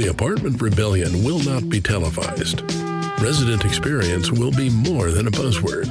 The 0.00 0.08
Apartment 0.08 0.62
Rebellion 0.62 1.22
will 1.22 1.40
not 1.40 1.68
be 1.68 1.78
televised. 1.78 2.62
Resident 3.20 3.66
experience 3.66 4.30
will 4.32 4.50
be 4.50 4.70
more 4.70 5.10
than 5.10 5.26
a 5.26 5.30
buzzword. 5.30 5.90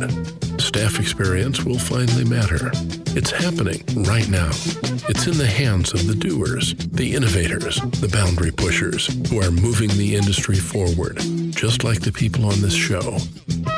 Staff 0.60 1.00
experience 1.00 1.64
will 1.64 1.78
finally 1.78 2.26
matter. 2.26 2.72
It's 3.16 3.30
happening 3.30 3.84
right 4.06 4.28
now. 4.28 4.50
It's 5.10 5.28
in 5.28 5.38
the 5.38 5.46
hands 5.46 5.94
of 5.94 6.08
the 6.08 6.16
doers, 6.16 6.74
the 6.88 7.14
innovators, 7.14 7.76
the 8.02 8.10
boundary 8.12 8.50
pushers 8.50 9.06
who 9.30 9.44
are 9.44 9.52
moving 9.52 9.90
the 9.90 10.16
industry 10.16 10.56
forward, 10.56 11.20
just 11.52 11.84
like 11.84 12.02
the 12.02 12.12
people 12.12 12.46
on 12.46 12.60
this 12.62 12.74
show. 12.74 13.20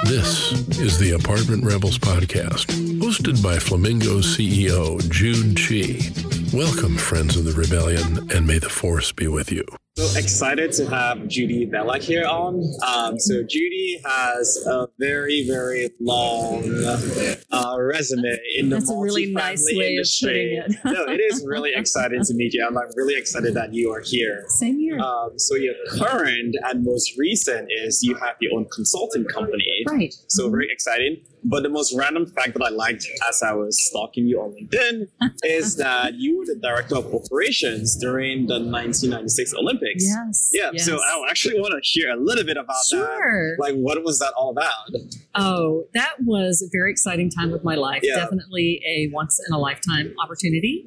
This 0.06 0.54
is 0.80 0.98
the 0.98 1.12
Apartment 1.12 1.66
Rebels 1.66 1.98
podcast, 1.98 2.68
hosted 3.02 3.44
by 3.44 3.60
Flamingo 3.60 4.20
CEO 4.20 4.98
Jude 5.12 5.58
Chi. 5.58 6.00
Welcome, 6.56 6.96
friends 6.96 7.36
of 7.36 7.44
the 7.44 7.52
rebellion, 7.52 8.32
and 8.32 8.48
may 8.48 8.60
the 8.60 8.70
force 8.70 9.12
be 9.12 9.28
with 9.28 9.52
you. 9.52 9.66
So 10.02 10.18
excited 10.18 10.72
to 10.74 10.90
have 10.90 11.28
Judy 11.28 11.68
Bellack 11.68 12.02
here 12.02 12.26
on. 12.26 12.64
Um, 12.88 13.20
so 13.20 13.44
Judy 13.48 14.02
has 14.04 14.66
a 14.66 14.88
very, 14.98 15.46
very 15.48 15.92
long 16.00 16.64
uh, 17.52 17.78
resume 17.80 18.24
in 18.58 18.70
the 18.70 18.78
That's 18.78 18.90
a 18.90 18.98
really 18.98 19.32
nice 19.32 19.64
way 19.64 19.92
industry. 19.92 20.56
it. 20.56 20.76
no, 20.86 21.04
it 21.06 21.20
is 21.20 21.46
really 21.46 21.74
exciting 21.76 22.24
to 22.24 22.34
meet 22.34 22.52
you. 22.56 22.66
I'm 22.66 22.74
like, 22.74 22.88
really 22.96 23.16
excited 23.16 23.54
that 23.54 23.76
you 23.76 23.92
are 23.92 24.02
here. 24.02 24.46
Same 24.48 24.80
here. 24.80 24.98
Um, 24.98 25.38
so 25.38 25.56
your 25.56 25.76
current 25.92 26.56
and 26.64 26.84
most 26.84 27.16
recent 27.20 27.70
is 27.72 28.02
you 28.02 28.16
have 28.16 28.38
your 28.40 28.58
own 28.58 28.66
consulting 28.74 29.26
company. 29.26 29.84
right. 29.88 30.16
So 30.30 30.50
very 30.50 30.70
exciting. 30.72 31.22
But 31.44 31.64
the 31.64 31.70
most 31.70 31.96
random 31.98 32.28
fact 32.28 32.54
that 32.54 32.64
I 32.64 32.70
liked 32.70 33.08
as 33.28 33.42
I 33.42 33.54
was 33.54 33.76
stalking 33.88 34.28
you 34.28 34.40
on 34.40 34.52
LinkedIn 34.52 35.08
is 35.44 35.76
that 35.78 36.14
you 36.16 36.38
were 36.38 36.46
the 36.46 36.60
director 36.62 36.98
of 36.98 37.14
operations 37.14 37.98
during 37.98 38.46
the 38.46 38.60
1996 38.60 39.54
Olympics. 39.56 39.91
Yes. 40.00 40.50
Yeah. 40.54 40.70
yes. 40.74 40.86
So 40.86 40.98
I 40.98 41.26
actually 41.30 41.60
want 41.60 41.74
to 41.74 41.80
hear 41.88 42.12
a 42.12 42.16
little 42.18 42.44
bit 42.44 42.58
about 42.58 42.76
Sure. 42.90 43.56
that. 43.58 43.62
Like, 43.62 43.76
what 43.76 44.04
was 44.04 44.20
that 44.20 44.34
all 44.38 44.52
about? 44.52 45.02
Oh, 45.36 45.86
that 45.94 46.16
was 46.26 46.62
a 46.62 46.70
very 46.72 46.92
exciting 46.92 47.30
time 47.30 47.54
of 47.54 47.64
my 47.64 47.76
life. 47.76 48.02
Yeah. 48.04 48.16
Definitely 48.16 48.82
a 48.88 49.10
once 49.14 49.40
in 49.48 49.54
a 49.54 49.60
lifetime 49.60 50.14
opportunity. 50.24 50.84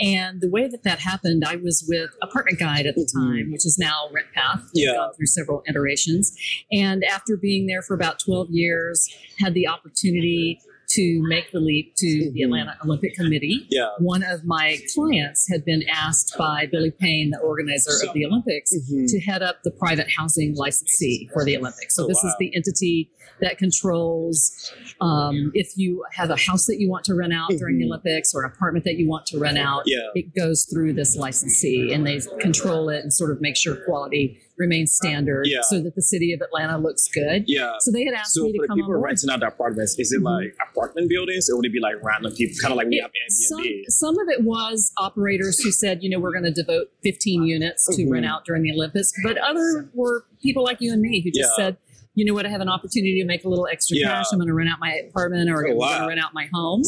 And 0.00 0.40
the 0.40 0.48
way 0.48 0.68
that 0.68 0.82
that 0.84 1.00
happened, 1.00 1.44
I 1.46 1.56
was 1.56 1.84
with 1.88 2.10
Apartment 2.22 2.58
Guide 2.58 2.86
at 2.86 2.94
the 2.94 3.02
Mhm. 3.02 3.12
time, 3.36 3.52
which 3.52 3.66
is 3.66 3.76
now 3.78 4.08
RentPath. 4.12 4.62
We've 4.74 4.84
Yeah. 4.86 4.94
Gone 4.94 5.14
through 5.14 5.26
several 5.26 5.62
iterations. 5.68 6.32
And 6.70 7.04
after 7.04 7.36
being 7.36 7.66
there 7.66 7.82
for 7.82 7.94
about 7.94 8.18
12 8.18 8.48
years, 8.50 9.08
had 9.38 9.54
the 9.54 9.66
opportunity 9.68 10.58
to 10.94 11.22
make 11.28 11.50
the 11.52 11.60
leap 11.60 11.94
to 11.96 12.30
the 12.32 12.40
Mhm. 12.40 12.44
Atlanta 12.44 12.76
Olympic 12.84 13.14
Committee. 13.14 13.66
Yeah. 13.70 13.88
One 13.98 14.22
of 14.22 14.44
my 14.44 14.78
clients 14.94 15.48
had 15.50 15.64
been 15.64 15.82
asked 15.88 16.34
by 16.38 16.66
Billy 16.70 16.90
Payne, 16.90 17.30
the 17.30 17.38
organizer 17.38 17.92
of 18.06 18.12
the 18.14 18.26
Olympics, 18.26 18.72
Mhm. 18.74 19.08
to 19.10 19.20
head 19.20 19.42
up 19.42 19.62
the 19.62 19.70
private 19.70 20.08
housing 20.16 20.54
licensee 20.54 21.28
for 21.32 21.44
the 21.44 21.56
Olympics. 21.56 21.94
So 21.96 22.04
Oh, 22.04 22.08
this 22.08 22.22
is 22.24 22.34
the 22.38 22.54
entity 22.54 23.10
that 23.40 23.58
controls 23.58 24.52
um, 25.00 25.50
if 25.54 25.72
you 25.76 26.04
have 26.12 26.30
a 26.30 26.36
house 26.36 26.66
that 26.66 26.78
you 26.78 26.88
want 26.88 27.04
to 27.04 27.14
rent 27.14 27.32
out 27.32 27.50
during 27.50 27.78
the 27.78 27.84
Mhm. 27.84 27.88
Olympics 27.88 28.32
or 28.34 28.44
an 28.44 28.52
apartment 28.54 28.84
that 28.84 28.96
you 28.98 29.08
want 29.08 29.26
to 29.26 29.38
rent 29.38 29.58
out. 29.58 29.82
Yeah. 29.86 29.98
It 30.14 30.34
goes 30.34 30.64
through 30.64 30.92
this 30.92 31.16
licensee 31.16 31.92
and 31.92 32.06
they 32.06 32.20
control 32.40 32.88
it 32.88 33.00
and 33.02 33.12
sort 33.12 33.30
of 33.32 33.40
make 33.40 33.56
sure 33.56 33.74
quality 33.84 34.38
remains 34.58 34.92
standard 34.94 35.46
Yeah. 35.48 35.60
so 35.62 35.80
that 35.82 35.94
the 35.94 36.02
city 36.02 36.32
of 36.32 36.40
Atlanta 36.40 36.78
looks 36.78 37.08
good. 37.08 37.44
Yeah. 37.46 37.72
So 37.80 37.90
they 37.90 38.04
had 38.04 38.14
asked 38.14 38.32
So 38.34 38.44
me 38.44 38.52
for 38.52 38.56
to 38.56 38.60
the 38.62 38.68
come 38.68 38.72
on 38.72 38.76
people 38.78 38.92
board. 38.94 39.02
renting 39.04 39.30
out 39.30 39.40
the 39.40 39.46
apartments, 39.48 39.96
is 39.98 40.12
it 40.12 40.20
Mhm. 40.20 40.24
like 40.24 40.56
apartment 40.70 41.08
buildings 41.08 41.48
or 41.50 41.56
would 41.56 41.66
it 41.66 41.72
be 41.72 41.80
like 41.80 41.96
random 42.02 42.32
people, 42.34 42.54
kind 42.60 42.72
of 42.72 42.76
like 42.76 42.88
we 42.88 42.98
have 42.98 43.10
Some, 43.28 43.62
Airbnb? 43.62 43.84
some 43.88 44.18
of 44.18 44.28
it 44.28 44.42
was 44.44 44.92
operators 44.98 45.60
who 45.62 45.70
said, 45.72 46.02
you 46.02 46.10
know, 46.10 46.20
we're 46.20 46.32
going 46.32 46.44
to 46.44 46.50
devote 46.52 46.90
15 47.02 47.44
units 47.44 47.86
to 47.96 48.02
Mhm. 48.04 48.10
rent 48.10 48.26
out 48.26 48.44
during 48.44 48.62
the 48.62 48.72
Olympics, 48.72 49.12
but 49.22 49.38
other 49.38 49.88
were 49.94 50.26
people 50.42 50.62
like 50.64 50.80
you 50.80 50.92
and 50.92 51.00
me 51.02 51.20
who 51.22 51.30
just 51.30 51.50
Yeah. 51.58 51.64
said, 51.66 51.76
you 52.14 52.24
know 52.24 52.34
what, 52.34 52.44
I 52.44 52.50
have 52.50 52.60
an 52.60 52.68
opportunity 52.68 53.20
to 53.20 53.26
make 53.26 53.44
a 53.44 53.48
little 53.48 53.66
extra 53.66 53.96
Yeah. 53.96 54.08
cash. 54.08 54.26
I'm 54.32 54.38
going 54.38 54.48
to 54.48 54.54
rent 54.54 54.68
out 54.70 54.78
my 54.80 54.92
apartment 55.08 55.48
or 55.50 55.56
Oh, 55.56 55.58
I'm 55.60 55.64
going 55.66 55.78
wow. 55.78 56.00
to 56.02 56.06
rent 56.08 56.20
out 56.20 56.34
my 56.34 56.48
home. 56.52 56.82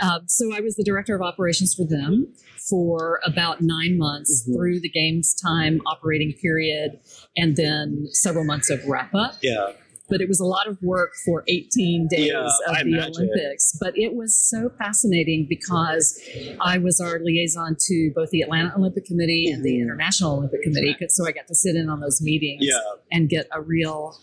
Uh, 0.00 0.20
so 0.26 0.54
I 0.54 0.60
was 0.60 0.76
the 0.76 0.84
director 0.84 1.14
of 1.16 1.22
operations 1.22 1.74
for 1.74 1.84
them 1.84 2.28
for 2.68 3.20
about 3.24 3.60
nine 3.62 3.98
months 3.98 4.46
Mhm. 4.48 4.54
through 4.54 4.80
the 4.80 4.88
games 4.90 5.34
time 5.34 5.80
operating 5.86 6.32
period 6.40 7.00
and 7.36 7.56
then 7.56 8.06
several 8.12 8.44
months 8.44 8.70
of 8.70 8.84
wrap 8.86 9.12
up 9.14 9.34
Yeah. 9.42 9.72
But 10.10 10.20
it 10.20 10.28
was 10.28 10.40
a 10.40 10.44
lot 10.44 10.66
of 10.66 10.76
work 10.82 11.12
for 11.24 11.44
18 11.48 12.08
days 12.10 12.28
Yeah, 12.28 12.44
of 12.44 12.52
I 12.76 12.82
the 12.82 12.88
imagine. 12.90 13.12
Olympics. 13.30 13.76
But 13.80 13.96
it 13.96 14.14
was 14.14 14.34
so 14.36 14.70
fascinating 14.78 15.46
because 15.48 16.20
I 16.60 16.78
was 16.78 17.00
our 17.00 17.20
liaison 17.22 17.76
to 17.88 18.12
both 18.14 18.30
the 18.30 18.42
Atlanta 18.42 18.74
Olympic 18.76 19.04
Committee 19.04 19.50
and 19.50 19.64
the 19.64 19.74
Mhm. 19.74 19.82
International 19.82 20.36
Olympic 20.38 20.62
Committee. 20.62 20.96
So 21.08 21.26
I 21.26 21.32
got 21.32 21.46
to 21.48 21.54
sit 21.54 21.76
in 21.76 21.88
on 21.88 22.00
those 22.00 22.20
meetings 22.20 22.64
Yeah. 22.66 22.78
and 23.12 23.28
get 23.28 23.46
a 23.52 23.60
real 23.62 24.16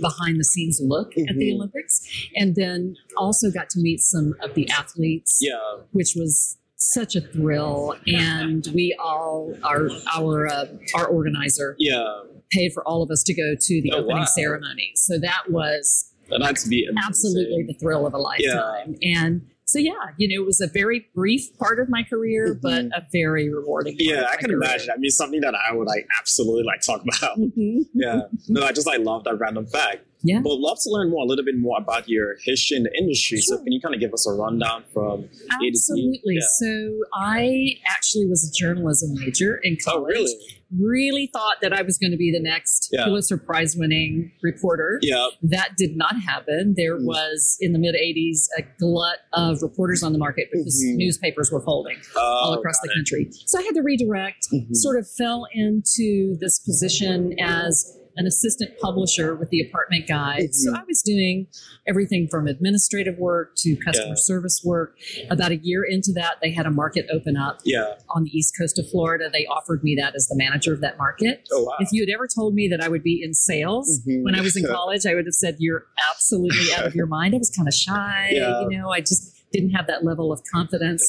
behind 0.00 0.38
the 0.38 0.44
scenes 0.44 0.80
look 0.82 1.16
at 1.18 1.34
the 1.36 1.50
Mhm. 1.50 1.54
Olympics. 1.56 2.00
And 2.36 2.54
then 2.54 2.96
also 3.16 3.50
got 3.50 3.70
to 3.70 3.80
meet 3.80 4.00
some 4.00 4.34
of 4.42 4.54
the 4.54 4.68
athletes 4.70 5.38
Yeah. 5.40 5.58
which 5.92 6.14
was 6.14 6.58
such 6.90 7.14
a 7.16 7.20
thrill 7.20 7.94
and 8.06 8.66
we 8.74 8.96
all 8.98 9.54
our 9.62 9.88
our 10.14 10.46
uh, 10.48 10.66
our 10.96 11.06
organizer 11.06 11.76
Yeah. 11.78 12.22
paid 12.50 12.72
for 12.72 12.86
all 12.88 13.02
of 13.02 13.10
us 13.10 13.22
to 13.24 13.34
go 13.34 13.54
to 13.58 13.82
the 13.82 13.92
Oh, 13.92 13.98
opening 13.98 14.18
wow. 14.18 14.24
ceremony. 14.24 14.92
So 14.96 15.18
that 15.18 15.44
was 15.50 16.10
And 16.30 16.42
that's 16.42 16.66
be 16.66 16.84
amazing. 16.84 16.98
absolutely 17.06 17.64
the 17.68 17.74
thrill 17.74 18.06
of 18.06 18.14
a 18.14 18.18
lifetime. 18.18 18.96
And 19.02 19.42
so, 19.64 19.78
yeah, 19.78 19.92
you 20.18 20.28
know, 20.28 20.42
it 20.42 20.46
was 20.46 20.60
a 20.60 20.66
very 20.66 21.06
brief 21.14 21.56
part 21.58 21.78
of 21.80 21.88
my 21.88 22.02
career, 22.02 22.58
but 22.60 22.86
a 22.86 23.06
very 23.12 23.48
rewarding. 23.52 23.94
Part 23.94 24.00
Mm-hmm. 24.02 24.10
Yeah, 24.10 24.20
of 24.22 24.26
I 24.26 24.30
my 24.30 24.36
can 24.36 24.50
career. 24.50 24.56
imagine. 24.62 24.90
I 24.94 24.98
mean, 24.98 25.10
something 25.10 25.40
that 25.40 25.54
I 25.54 25.72
would 25.74 25.86
like 25.86 26.06
absolutely 26.20 26.64
like 26.64 26.80
talk 26.82 27.02
about. 27.02 27.38
Mhm. 27.38 27.86
Yeah. 27.94 28.22
No, 28.48 28.62
I 28.64 28.72
just 28.72 28.86
like 28.86 29.00
love 29.00 29.24
that 29.24 29.38
random 29.38 29.66
fact. 29.66 30.06
Yeah. 30.24 30.40
But 30.42 30.54
love 30.60 30.78
to 30.84 30.90
learn 30.90 31.10
more, 31.10 31.24
a 31.24 31.26
little 31.26 31.44
bit 31.44 31.56
more 31.58 31.78
about 31.78 32.08
your 32.08 32.36
history 32.44 32.76
in 32.76 32.84
the 32.84 32.96
industry. 32.96 33.38
So 33.38 33.58
can 33.58 33.72
you 33.72 33.80
kind 33.80 33.94
of 33.94 34.00
give 34.00 34.12
us 34.12 34.26
a 34.26 34.32
rundown 34.32 34.84
from? 34.92 35.28
Absolutely. 35.66 36.34
Yeah. 36.34 36.40
So 36.58 37.00
I 37.14 37.74
actually 37.88 38.26
was 38.26 38.48
a 38.48 38.52
journalism 38.52 39.14
major 39.18 39.56
in 39.62 39.76
college. 39.84 39.92
Oh, 39.92 40.00
college. 40.00 40.14
really? 40.14 40.34
Really 40.80 41.30
thought 41.32 41.56
that 41.60 41.74
I 41.74 41.82
was 41.82 41.98
going 41.98 42.12
to 42.12 42.16
be 42.16 42.32
the 42.32 42.40
next 42.40 42.88
Yeah. 42.92 43.04
Pulitzer 43.04 43.36
Prize 43.36 43.76
winning 43.76 44.32
reporter. 44.42 44.98
Yeah. 45.02 45.26
That 45.42 45.76
did 45.76 45.96
not 45.96 46.16
happen. 46.22 46.74
There 46.78 46.98
Mm. 46.98 47.04
was 47.04 47.58
in 47.60 47.72
the 47.72 47.78
mid 47.78 47.94
80s 47.94 48.48
a 48.58 48.62
glut 48.78 49.18
of 49.34 49.60
reporters 49.60 50.02
on 50.02 50.12
the 50.14 50.18
market 50.18 50.48
because 50.50 50.82
Mhm. 50.82 50.96
newspapers 50.96 51.50
were 51.52 51.60
folding. 51.62 51.96
all 52.16 52.54
Oh, 52.54 52.58
across 52.58 52.76
got 52.76 52.86
the 52.86 52.90
it. 52.92 52.94
country. 52.94 53.28
So 53.46 53.58
I 53.58 53.62
had 53.62 53.74
to 53.74 53.82
redirect, 53.82 54.48
Mhm. 54.52 54.74
sort 54.74 54.98
of 54.98 55.06
fell 55.10 55.46
into 55.52 56.36
this 56.40 56.58
position 56.60 57.34
as 57.38 57.98
an 58.16 58.26
assistant 58.26 58.70
publisher 58.80 59.34
with 59.34 59.50
the 59.50 59.60
apartment 59.60 60.06
guide. 60.06 60.54
So 60.54 60.70
Mhm. 60.72 60.78
I 60.80 60.82
was 60.86 61.02
doing 61.02 61.46
everything 61.86 62.28
from 62.28 62.46
administrative 62.46 63.16
work 63.18 63.56
to 63.56 63.76
customer 63.76 64.08
Yeah. 64.08 64.14
service 64.16 64.60
work. 64.64 64.96
About 65.30 65.50
a 65.52 65.56
year 65.56 65.82
into 65.82 66.12
that, 66.12 66.36
they 66.42 66.50
had 66.50 66.66
a 66.66 66.70
market 66.70 67.06
open 67.12 67.36
up 67.36 67.60
Yeah. 67.64 67.94
on 68.10 68.24
the 68.24 68.30
east 68.30 68.54
coast 68.58 68.78
of 68.78 68.88
Florida. 68.90 69.30
They 69.32 69.46
offered 69.46 69.82
me 69.82 69.94
that 69.96 70.14
as 70.14 70.28
the 70.28 70.36
manager 70.36 70.72
of 70.74 70.80
that 70.80 70.98
market. 70.98 71.48
Oh, 71.52 71.64
wow. 71.64 71.72
If 71.80 71.88
you 71.92 72.02
had 72.02 72.10
ever 72.10 72.26
told 72.28 72.54
me 72.54 72.68
that 72.68 72.80
I 72.82 72.88
would 72.88 73.02
be 73.02 73.22
in 73.22 73.34
sales 73.34 74.00
Mhm. 74.06 74.22
when 74.24 74.34
I 74.34 74.40
was 74.40 74.56
in 74.56 74.64
college, 74.66 75.06
I 75.06 75.14
would 75.14 75.26
have 75.26 75.34
said, 75.34 75.56
You're 75.58 75.86
absolutely 76.10 76.72
out 76.76 76.86
of 76.86 76.94
your 76.94 77.06
mind. 77.18 77.34
I 77.34 77.38
was 77.38 77.50
kind 77.50 77.68
of 77.68 77.74
shy. 77.74 78.30
Yeah. 78.32 78.62
You 78.70 78.78
know, 78.78 78.90
I 78.90 79.00
just 79.00 79.32
didn't 79.52 79.70
have 79.70 79.86
that 79.86 80.02
level 80.04 80.32
of 80.32 80.40
confidence. 80.50 81.02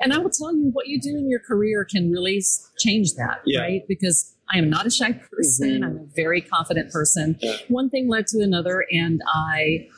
And 0.00 0.12
I 0.12 0.18
will 0.18 0.30
tell 0.30 0.54
you, 0.56 0.70
what 0.72 0.86
you 0.88 0.98
do 1.00 1.10
in 1.16 1.28
your 1.28 1.40
career 1.40 1.84
can 1.84 2.10
really 2.10 2.42
change 2.78 3.14
that, 3.14 3.40
Yeah. 3.44 3.60
right? 3.60 3.82
Because 3.86 4.33
I 4.52 4.58
am 4.58 4.68
not 4.70 4.86
a 4.86 4.90
shy 4.90 5.12
person. 5.12 5.80
Mhm. 5.80 5.84
I'm 5.84 5.96
a 5.96 6.04
very 6.14 6.40
confident 6.40 6.90
person. 6.92 7.36
Yeah. 7.40 7.56
One 7.68 7.90
thing 7.90 8.08
led 8.08 8.26
to 8.28 8.40
another, 8.42 8.84
and 8.92 9.20
I 9.26 9.88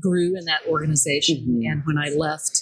grew 0.00 0.36
in 0.36 0.44
that 0.46 0.60
organization. 0.68 1.36
Mhm. 1.46 1.70
And 1.70 1.82
when 1.86 1.96
I 1.98 2.08
left 2.10 2.60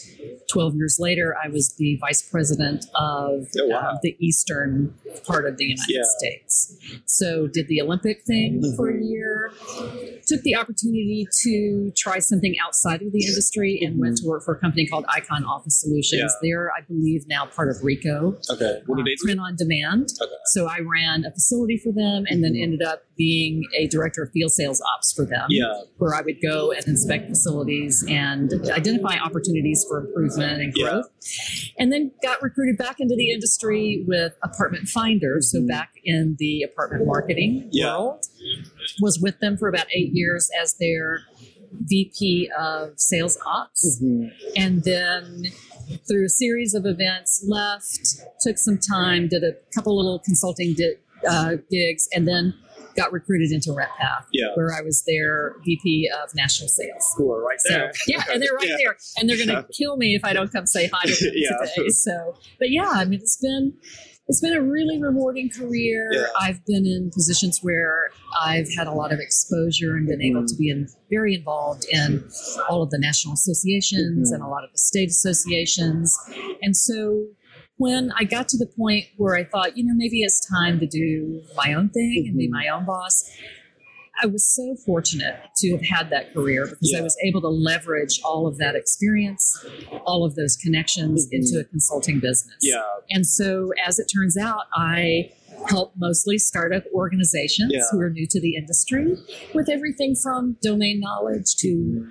12 0.50 0.75
years 0.76 0.98
later, 1.00 1.34
I 1.42 1.48
was 1.48 1.75
the 1.78 1.97
vice 1.97 2.20
president 2.22 2.84
of 2.94 3.48
Oh, 3.58 3.66
wow. 3.69 3.92
uh, 3.94 3.98
the 4.03 4.14
eastern 4.20 4.94
part 5.26 5.47
of 5.47 5.56
the 5.56 5.64
United 5.64 5.86
Yeah. 5.88 6.03
States. 6.19 6.76
So 7.06 7.47
did 7.47 7.68
the 7.68 7.80
Olympic 7.80 8.22
thing 8.24 8.62
for 8.77 8.91
a 8.91 8.94
Mhm. 8.94 9.09
year, 9.10 9.50
took 10.32 10.42
the 10.42 10.54
opportunity 10.54 11.26
to 11.42 11.92
try 11.96 12.18
something 12.18 12.54
outside 12.64 13.02
of 13.02 13.12
the 13.12 13.24
industry 13.24 13.80
and 13.84 13.98
went 14.00 14.16
to 14.18 14.26
work 14.26 14.42
for 14.44 14.54
a 14.54 14.58
company 14.58 14.86
called 14.86 15.04
IKON 15.06 15.44
Office 15.46 15.80
Solutions. 15.80 16.22
Yeah. 16.22 16.28
They're, 16.42 16.70
I 16.70 16.80
believe, 16.82 17.24
now 17.28 17.46
part 17.46 17.68
of 17.68 17.76
Ricoh, 17.82 18.36
Okay. 18.50 18.80
What 18.86 18.96
do 18.96 19.04
they 19.04 19.14
do? 19.14 19.24
print 19.24 19.40
on 19.40 19.56
demand. 19.56 20.08
Okay. 20.20 20.30
So 20.46 20.66
I 20.66 20.78
ran 20.80 21.24
a 21.24 21.30
facility 21.30 21.76
for 21.78 21.92
them 21.92 22.24
and 22.28 22.42
then 22.42 22.52
Mhm. 22.54 22.62
ended 22.62 22.82
up 22.82 23.02
being 23.16 23.62
a 23.76 23.86
director 23.88 24.22
of 24.22 24.30
field 24.32 24.52
sales 24.52 24.80
ops 24.94 25.12
for 25.12 25.24
them 25.24 25.46
Yeah. 25.50 25.72
where 25.98 26.14
I 26.14 26.22
would 26.22 26.40
go 26.42 26.72
and 26.72 26.84
inspect 26.88 27.28
facilities 27.28 28.04
and 28.08 28.50
identify 28.70 29.16
opportunities 29.18 29.84
for 29.88 30.00
improvement 30.06 30.62
and 30.62 30.72
Yeah. 30.76 30.84
growth. 30.90 31.06
And 31.78 31.92
then 31.92 32.10
got 32.22 32.42
recruited 32.42 32.78
back 32.78 32.96
into 33.00 33.14
the 33.16 33.30
industry 33.30 34.04
with 34.08 34.32
Apartment 34.42 34.88
Finder, 34.88 35.36
so 35.40 35.60
Mhm. 35.60 35.68
back 35.68 35.90
in 36.04 36.36
the 36.38 36.62
apartment 36.62 37.06
marketing 37.06 37.68
Yeah. 37.70 37.96
world. 37.98 38.24
Was 39.00 39.18
with 39.21 39.39
them 39.41 39.56
for 39.56 39.68
about 39.68 39.86
eight 39.94 40.12
years 40.12 40.50
as 40.60 40.74
their 40.74 41.21
VP 41.72 42.50
of 42.59 42.98
sales 43.00 43.39
ops. 43.47 44.00
Mhm. 44.03 44.30
And 44.56 44.84
then 44.84 45.44
through 46.09 46.27
a 46.27 46.28
series 46.28 46.74
of 46.74 46.84
events, 46.86 47.44
left, 47.47 47.98
took 48.41 48.59
some 48.59 48.78
time, 48.78 49.28
did 49.28 49.42
a 49.42 49.53
couple 49.74 49.97
little 49.97 50.18
consulting 50.18 50.74
di- 50.74 50.97
uh, 51.27 51.56
gigs, 51.71 52.09
and 52.15 52.27
then 52.28 52.54
got 52.94 53.10
recruited 53.12 53.50
into 53.53 53.71
RentPath, 53.71 54.27
Yeah. 54.33 54.48
where 54.54 54.72
I 54.74 54.83
was 54.83 55.03
their 55.06 55.54
VP 55.65 56.10
of 56.22 56.34
national 56.34 56.68
sales. 56.68 57.15
Who 57.16 57.33
are 57.33 57.42
right 57.42 57.59
So 57.60 57.72
there. 57.72 57.92
yeah, 58.06 58.22
and 58.30 58.42
they're 58.42 58.53
right 58.53 58.68
Yeah. 58.68 58.77
there, 58.78 58.97
and 59.18 59.28
they're 59.28 59.39
going 59.39 59.48
to 59.48 59.66
kill 59.72 59.97
me 59.97 60.15
if 60.15 60.24
I 60.24 60.33
don't 60.34 60.53
come 60.53 60.66
say 60.66 60.91
hi 60.92 61.06
to 61.09 61.24
them 61.24 61.33
Yeah. 61.34 61.56
today. 61.74 61.89
So, 61.89 62.34
but 62.59 62.71
yeah, 62.71 62.89
I 62.89 63.04
mean, 63.06 63.21
it's 63.21 63.39
been 63.39 63.72
it's 64.28 64.41
been 64.41 64.54
a 64.54 64.63
really 64.63 65.01
rewarding 65.03 65.51
career. 65.51 66.09
Yeah. 66.13 66.27
I've 66.41 66.65
been 66.66 66.86
in 66.86 67.10
positions 67.13 67.59
where 67.63 68.10
I've 68.41 68.69
had 68.77 68.86
a 68.86 68.92
lot 68.92 69.13
of 69.13 69.19
exposure 69.19 69.97
and 69.97 70.07
been 70.07 70.22
able 70.22 70.47
to 70.47 70.54
be 70.57 70.71
in, 70.71 70.89
very 71.10 71.34
involved 71.34 71.84
in 71.92 72.24
all 72.69 72.83
of 72.83 72.91
the 72.91 72.98
national 72.98 73.34
associations 73.34 74.30
Mhm. 74.30 74.34
and 74.34 74.42
a 74.42 74.48
lot 74.48 74.65
of 74.65 74.71
the 74.72 74.78
state 74.78 75.09
associations, 75.10 76.16
and 76.63 76.77
so. 76.77 77.27
When 77.78 78.13
I 78.16 78.24
got 78.24 78.48
to 78.51 78.59
the 78.59 78.66
point 78.78 79.07
where 79.16 79.34
I 79.34 79.42
thought, 79.45 79.77
you 79.77 79.84
know, 79.84 79.95
maybe 79.97 80.22
it's 80.22 80.47
time 80.47 80.78
to 80.78 80.86
do 80.86 81.42
my 81.57 81.75
own 81.75 81.89
thing 81.89 82.27
and 82.28 82.36
be 82.39 82.47
Mhm. 82.47 82.51
my 82.53 82.68
own 82.68 82.84
boss, 82.84 83.28
I 84.20 84.26
was 84.26 84.44
so 84.44 84.76
fortunate 84.84 85.36
to 85.56 85.70
have 85.72 85.82
had 85.84 86.10
that 86.10 86.32
career 86.34 86.66
because 86.66 86.94
I 86.97 87.00
was 87.00 87.16
able 87.24 87.41
to 87.41 87.48
leverage 87.48 88.20
all 88.24 88.47
of 88.47 88.59
that 88.59 88.74
experience, 88.74 89.64
all 90.06 90.24
of 90.24 90.34
those 90.34 90.56
connections 90.56 91.26
Mhm. 91.26 91.32
into 91.32 91.59
a 91.60 91.64
consulting 91.64 92.20
business. 92.20 92.56
Yeah. 92.60 92.82
And 93.10 93.26
so, 93.26 93.72
as 93.84 93.98
it 93.98 94.06
turns 94.12 94.36
out, 94.36 94.64
I 94.74 95.32
help 95.68 95.94
mostly 95.97 96.38
startup 96.38 96.84
organizations 96.92 97.72
Yeah. 97.72 97.82
who 97.91 98.00
are 98.00 98.10
new 98.10 98.26
to 98.26 98.41
the 98.41 98.56
industry 98.56 99.16
with 99.54 99.68
everything 99.68 100.15
from 100.15 100.56
domain 100.62 101.00
knowledge 101.00 101.56
to, 101.56 102.08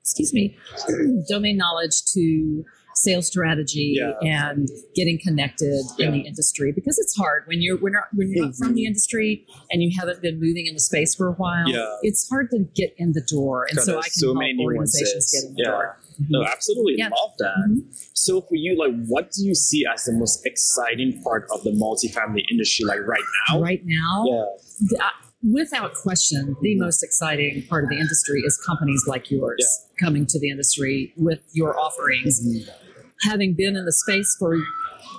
excuse 0.00 0.32
me, 0.32 0.56
domain 1.28 1.56
knowledge 1.56 2.02
to 2.14 2.64
sales 2.96 3.26
strategy 3.26 3.96
Yeah. 3.98 4.12
and 4.22 4.68
getting 4.94 5.18
connected 5.22 5.82
Yeah. 5.98 6.06
in 6.06 6.12
the 6.12 6.20
industry 6.20 6.72
because 6.72 6.98
it's 6.98 7.14
hard 7.16 7.44
when 7.46 7.60
you're 7.60 7.76
when, 7.76 7.92
you're- 7.92 8.04
when 8.14 8.30
you're 8.32 8.46
not 8.46 8.54
from 8.56 8.74
the 8.74 8.82
mm-hmm. 8.82 8.86
industry 8.88 9.46
and 9.70 9.82
you 9.82 9.90
haven't 9.98 10.22
been 10.22 10.40
moving 10.40 10.66
in 10.66 10.74
the 10.74 10.80
space 10.80 11.14
for 11.14 11.28
a 11.28 11.32
while. 11.32 11.68
Yeah. 11.68 11.86
It's 12.02 12.28
hard 12.28 12.50
to 12.50 12.60
get 12.74 12.94
in 12.98 13.12
the 13.12 13.20
door, 13.22 13.66
and 13.68 13.76
God, 13.76 13.84
so 13.84 13.98
I 13.98 14.02
can 14.02 14.10
so 14.12 14.26
help 14.28 14.38
many 14.38 14.56
organizations 14.64 15.30
get 15.32 15.48
in 15.48 15.54
the 15.54 15.62
Yeah. 15.62 15.70
door. 15.70 15.98
No, 16.30 16.40
mm-hmm. 16.40 16.50
absolutely 16.52 16.94
Yeah. 16.96 17.08
love 17.08 17.32
that. 17.38 17.54
Mhm. 17.68 18.10
So 18.14 18.40
for 18.40 18.54
you, 18.54 18.76
like, 18.78 18.94
what 19.06 19.30
do 19.32 19.44
you 19.44 19.54
see 19.54 19.84
as 19.92 20.04
the 20.04 20.12
most 20.14 20.44
exciting 20.46 21.20
part 21.22 21.46
of 21.52 21.62
the 21.64 21.70
multifamily 21.72 22.42
industry, 22.50 22.86
like 22.86 23.00
right 23.06 23.20
now? 23.50 23.60
Right 23.60 23.82
now, 23.84 24.24
Yeah. 24.26 24.44
th- 24.88 25.00
I- 25.00 25.06
uh, 25.06 25.10
without 25.52 25.92
question, 25.94 26.56
the 26.62 26.74
most 26.76 27.02
exciting 27.04 27.62
part 27.68 27.84
of 27.84 27.90
the 27.90 27.96
industry 27.96 28.40
is 28.46 28.58
companies 28.66 29.02
like 29.06 29.30
yours 29.30 29.62
coming 30.00 30.24
to 30.26 30.40
the 30.40 30.48
industry 30.48 31.12
with 31.16 31.40
your 31.52 31.78
offerings. 31.78 32.40
Mm-hmm. 32.40 32.70
Having 33.22 33.54
been 33.54 33.76
in 33.76 33.84
the 33.84 33.92
space 33.92 34.36
for 34.38 34.56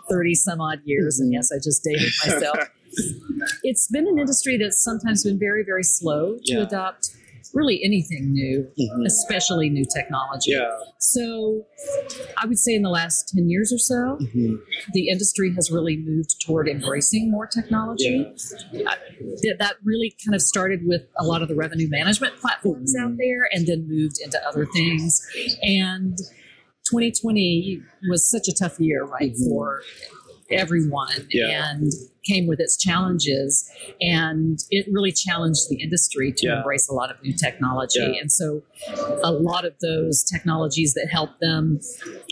30 0.09 0.35
some 0.35 0.61
odd 0.61 0.79
years, 0.85 1.19
and 1.19 1.29
Mhm. 1.29 1.33
yes, 1.33 1.51
I 1.51 1.57
just 1.57 1.83
dated 1.83 2.11
myself, 2.25 2.57
it's 3.63 3.87
been 3.87 4.07
an 4.07 4.17
industry 4.19 4.57
that's 4.57 4.81
sometimes 4.81 5.23
been 5.23 5.39
very, 5.39 5.63
very 5.63 5.83
slow 5.83 6.37
to 6.45 6.53
Yeah. 6.53 6.63
adopt 6.63 7.11
really 7.53 7.81
anything 7.83 8.33
new, 8.33 8.67
Mhm. 8.77 9.05
especially 9.05 9.69
new 9.69 9.85
technology. 9.85 10.51
Yeah. 10.51 10.69
So 10.99 11.65
I 12.37 12.45
would 12.45 12.59
say 12.59 12.75
in 12.75 12.81
the 12.81 12.89
last 12.89 13.29
10 13.33 13.49
years 13.49 13.71
or 13.71 13.77
so, 13.77 14.17
Mhm. 14.21 14.59
the 14.93 15.07
industry 15.07 15.53
has 15.55 15.71
really 15.71 15.95
moved 15.95 16.41
toward 16.45 16.67
embracing 16.67 17.31
more 17.31 17.47
technology. 17.47 18.25
I- 18.85 18.97
th- 19.41 19.57
that 19.59 19.75
really 19.83 20.13
kind 20.23 20.35
of 20.35 20.41
started 20.41 20.85
with 20.85 21.03
a 21.17 21.25
lot 21.25 21.41
of 21.41 21.47
the 21.47 21.55
revenue 21.55 21.87
management 21.89 22.35
platforms 22.35 22.93
Mhm. 22.95 23.01
out 23.03 23.17
there 23.17 23.49
and 23.51 23.65
then 23.65 23.87
moved 23.87 24.19
into 24.23 24.45
other 24.45 24.65
things. 24.73 25.25
And 25.63 26.17
2020 26.89 27.81
was 28.09 28.25
such 28.29 28.47
a 28.47 28.53
tough 28.53 28.79
year, 28.79 29.03
right, 29.03 29.33
Mhm. 29.33 29.49
for 29.49 29.81
everyone 30.49 31.27
Yeah. 31.31 31.71
and 31.71 31.91
came 32.27 32.47
with 32.47 32.59
its 32.59 32.75
challenges. 32.77 33.69
And 34.01 34.59
it 34.69 34.85
really 34.91 35.11
challenged 35.11 35.69
the 35.69 35.81
industry 35.81 36.31
to 36.37 36.47
Yeah. 36.47 36.57
embrace 36.57 36.87
a 36.89 36.93
lot 36.93 37.09
of 37.11 37.21
new 37.23 37.33
technology. 37.33 37.99
Yeah. 37.99 38.19
And 38.21 38.31
so 38.31 38.63
a 39.23 39.31
lot 39.31 39.65
of 39.65 39.73
those 39.81 40.23
technologies 40.23 40.93
that 40.93 41.07
help 41.11 41.31
them 41.39 41.79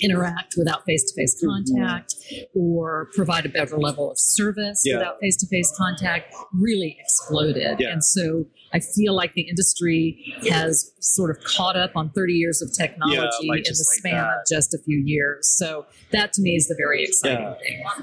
interact 0.01 0.56
without 0.57 0.86
face 0.86 1.03
to 1.12 1.13
face 1.15 1.39
contact 1.44 2.15
or 2.53 3.09
provide 3.13 3.45
a 3.45 3.50
better 3.50 3.77
level 3.77 4.12
of 4.12 4.19
service 4.19 4.81
Yeah. 4.86 4.97
without 4.97 5.19
face 5.19 5.38
to 5.38 5.47
face 5.47 5.71
contact 5.77 6.33
really 6.53 6.98
exploded. 7.00 7.77
Yeah. 7.80 7.91
And 7.94 8.03
so 8.03 8.45
I 8.74 8.80
feel 8.80 9.15
like 9.15 9.33
the 9.36 9.44
industry 9.48 10.18
has 10.50 10.91
sort 11.00 11.30
of 11.36 11.41
caught 11.44 11.77
up 11.77 11.91
on 11.95 12.09
30 12.12 12.33
years 12.33 12.62
of 12.62 12.74
technology 12.74 13.48
like 13.48 13.59
in 13.59 13.63
the 13.71 13.75
span 13.98 14.15
that. 14.15 14.24
of 14.41 14.48
just 14.50 14.74
a 14.74 14.77
few 14.80 14.98
years. 14.98 15.48
So 15.48 15.86
that 16.12 16.33
to 16.33 16.41
me 16.41 16.56
is 16.56 16.68
the 16.68 16.75
very 16.75 17.03
exciting 17.03 17.41
Yeah. 17.45 17.53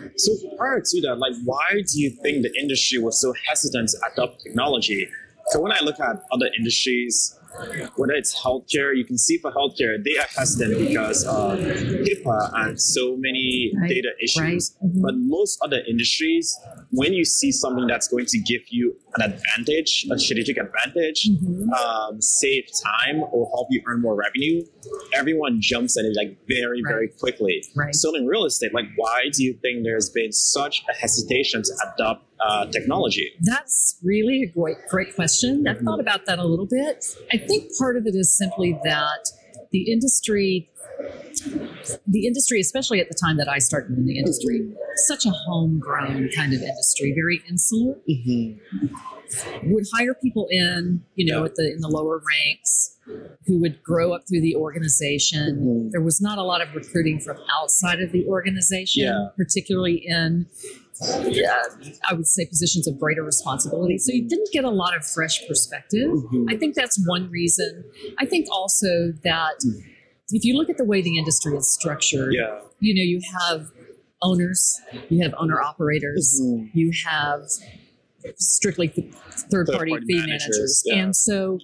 thing. 0.00 0.10
So 0.16 0.32
prior 0.56 0.80
to 0.80 1.00
that, 1.02 1.16
like, 1.18 1.34
why 1.44 1.81
do 1.86 2.00
you 2.00 2.10
think 2.10 2.42
the 2.42 2.52
industry 2.58 2.98
was 2.98 3.20
so 3.20 3.34
hesitant 3.48 3.90
to 3.90 3.98
adopt 4.12 4.42
technology? 4.42 5.08
So 5.48 5.60
when 5.60 5.72
I 5.72 5.80
look 5.80 6.00
at 6.00 6.22
other 6.32 6.48
industries, 6.56 7.38
whether 7.96 8.12
it's 8.12 8.34
healthcare, 8.42 8.96
you 8.96 9.04
can 9.04 9.18
see 9.18 9.38
for 9.38 9.52
healthcare, 9.52 10.02
they 10.02 10.16
are 10.18 10.26
hesitant 10.36 10.78
because 10.78 11.24
of 11.26 11.58
HIPAA 11.58 12.50
and 12.54 12.80
so 12.80 13.16
many 13.16 13.72
Right, 13.76 13.88
data 13.88 14.10
issues. 14.22 14.40
Right. 14.82 14.90
Mhm. 14.92 15.02
But 15.02 15.14
most 15.16 15.58
other 15.62 15.82
industries, 15.88 16.56
when 16.90 17.12
you 17.12 17.24
see 17.24 17.52
something 17.52 17.86
that's 17.86 18.08
going 18.08 18.26
to 18.26 18.38
give 18.38 18.62
you 18.70 18.96
an 19.16 19.32
advantage, 19.32 20.06
a 20.10 20.18
strategic 20.18 20.56
advantage, 20.58 21.28
Mhm. 21.28 21.68
um, 21.72 22.20
save 22.20 22.64
time 22.82 23.22
or 23.32 23.48
help 23.54 23.68
you 23.70 23.82
earn 23.86 24.00
more 24.00 24.14
revenue, 24.14 24.64
everyone 25.14 25.60
jumps 25.60 25.98
at 25.98 26.04
it 26.04 26.14
like 26.16 26.36
very, 26.48 26.82
very 26.86 27.08
quickly. 27.08 27.62
Right. 27.74 27.94
So 27.94 28.14
in 28.14 28.26
real 28.26 28.44
estate, 28.44 28.72
like 28.74 28.86
why 28.96 29.28
do 29.32 29.44
you 29.44 29.54
think 29.62 29.84
there's 29.84 30.10
been 30.10 30.32
such 30.32 30.82
a 30.90 30.94
hesitation 30.94 31.62
to 31.62 31.72
adopt 31.94 32.24
uh, 32.46 32.66
technology? 32.66 33.30
That's 33.40 33.98
really 34.02 34.42
a 34.42 34.46
great, 34.46 34.76
great 34.88 35.14
question. 35.14 35.66
I've 35.68 35.78
thought 35.80 36.00
about 36.00 36.26
that 36.26 36.38
a 36.38 36.44
little 36.44 36.66
bit. 36.66 37.04
I 37.32 37.36
think 37.38 37.70
part 37.78 37.96
of 37.96 38.06
it 38.06 38.14
is 38.14 38.36
simply 38.36 38.78
that 38.84 39.28
the 39.70 39.90
industry, 39.90 40.70
the 42.06 42.26
industry, 42.26 42.60
especially 42.60 43.00
at 43.00 43.08
the 43.08 43.14
time 43.14 43.36
that 43.38 43.48
I 43.48 43.58
started 43.58 43.96
in 43.96 44.06
the 44.06 44.18
industry, 44.18 44.70
such 45.08 45.24
a 45.26 45.30
homegrown 45.30 46.28
kind 46.36 46.52
of 46.52 46.60
industry, 46.60 47.12
very 47.14 47.40
insular. 47.48 47.96
Would 49.64 49.84
hire 49.94 50.14
people 50.14 50.46
in, 50.50 51.02
you 51.14 51.32
know, 51.32 51.40
Yeah. 51.40 51.46
at 51.46 51.54
the 51.54 51.72
in 51.72 51.80
the 51.80 51.88
lower 51.88 52.18
ranks, 52.18 52.98
who 53.46 53.58
would 53.60 53.82
grow 53.82 54.12
up 54.12 54.24
through 54.28 54.42
the 54.42 54.54
organization. 54.56 55.56
Mhm. 55.56 55.90
There 55.90 56.02
was 56.02 56.20
not 56.20 56.36
a 56.36 56.42
lot 56.42 56.60
of 56.60 56.74
recruiting 56.74 57.18
from 57.18 57.38
outside 57.50 58.00
of 58.00 58.12
the 58.12 58.26
organization, 58.26 59.04
Yeah. 59.04 59.28
particularly 59.36 60.04
in 60.06 60.46
yeah, 61.28 61.62
I 62.08 62.14
would 62.14 62.26
say 62.26 62.46
positions 62.46 62.86
of 62.88 62.98
greater 62.98 63.22
responsibility. 63.22 63.98
So 63.98 64.12
you 64.12 64.28
didn't 64.28 64.48
get 64.52 64.64
a 64.64 64.70
lot 64.70 64.96
of 64.96 65.04
fresh 65.06 65.46
perspective. 65.48 66.08
Mhm. 66.10 66.46
I 66.48 66.56
think 66.56 66.74
that's 66.74 67.02
one 67.06 67.30
reason. 67.30 67.84
I 68.18 68.26
think 68.26 68.46
also 68.50 69.12
that 69.24 69.56
if 70.30 70.44
you 70.44 70.56
look 70.56 70.70
at 70.70 70.76
the 70.78 70.84
way 70.84 71.02
the 71.02 71.18
industry 71.18 71.56
is 71.56 71.72
structured, 71.72 72.34
Yeah. 72.34 72.60
you 72.80 72.94
know, 72.94 73.02
you 73.02 73.20
have 73.40 73.68
owners, 74.22 74.80
you 75.08 75.22
have 75.22 75.34
owner 75.38 75.60
operators, 75.60 76.40
Mhm. 76.42 76.70
you 76.74 76.92
have 77.04 77.42
strictly 78.36 78.88
th- 78.88 79.12
third 79.50 79.66
party 79.66 79.92
fee 80.06 80.14
managers, 80.14 80.40
managers. 80.48 80.82
yeah. 80.86 80.94
And 81.02 81.16
so, 81.16 81.58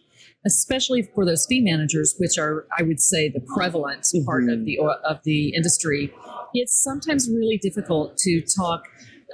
especially 0.45 1.03
for 1.15 1.25
those 1.25 1.47
fee 1.47 1.61
managers, 1.61 2.15
which 2.19 2.37
are, 2.39 2.67
I 2.77 2.83
would 2.83 3.01
say, 3.01 3.29
the 3.29 3.41
prevalent 3.41 4.07
part 4.25 4.45
Mhm. 4.45 4.53
of 4.53 4.65
the 4.65 4.79
of 5.05 5.23
the 5.25 5.55
industry, 5.55 6.13
it's 6.55 6.75
sometimes 6.83 7.29
really 7.31 7.59
difficult 7.59 8.17
to 8.19 8.41
talk 8.41 8.83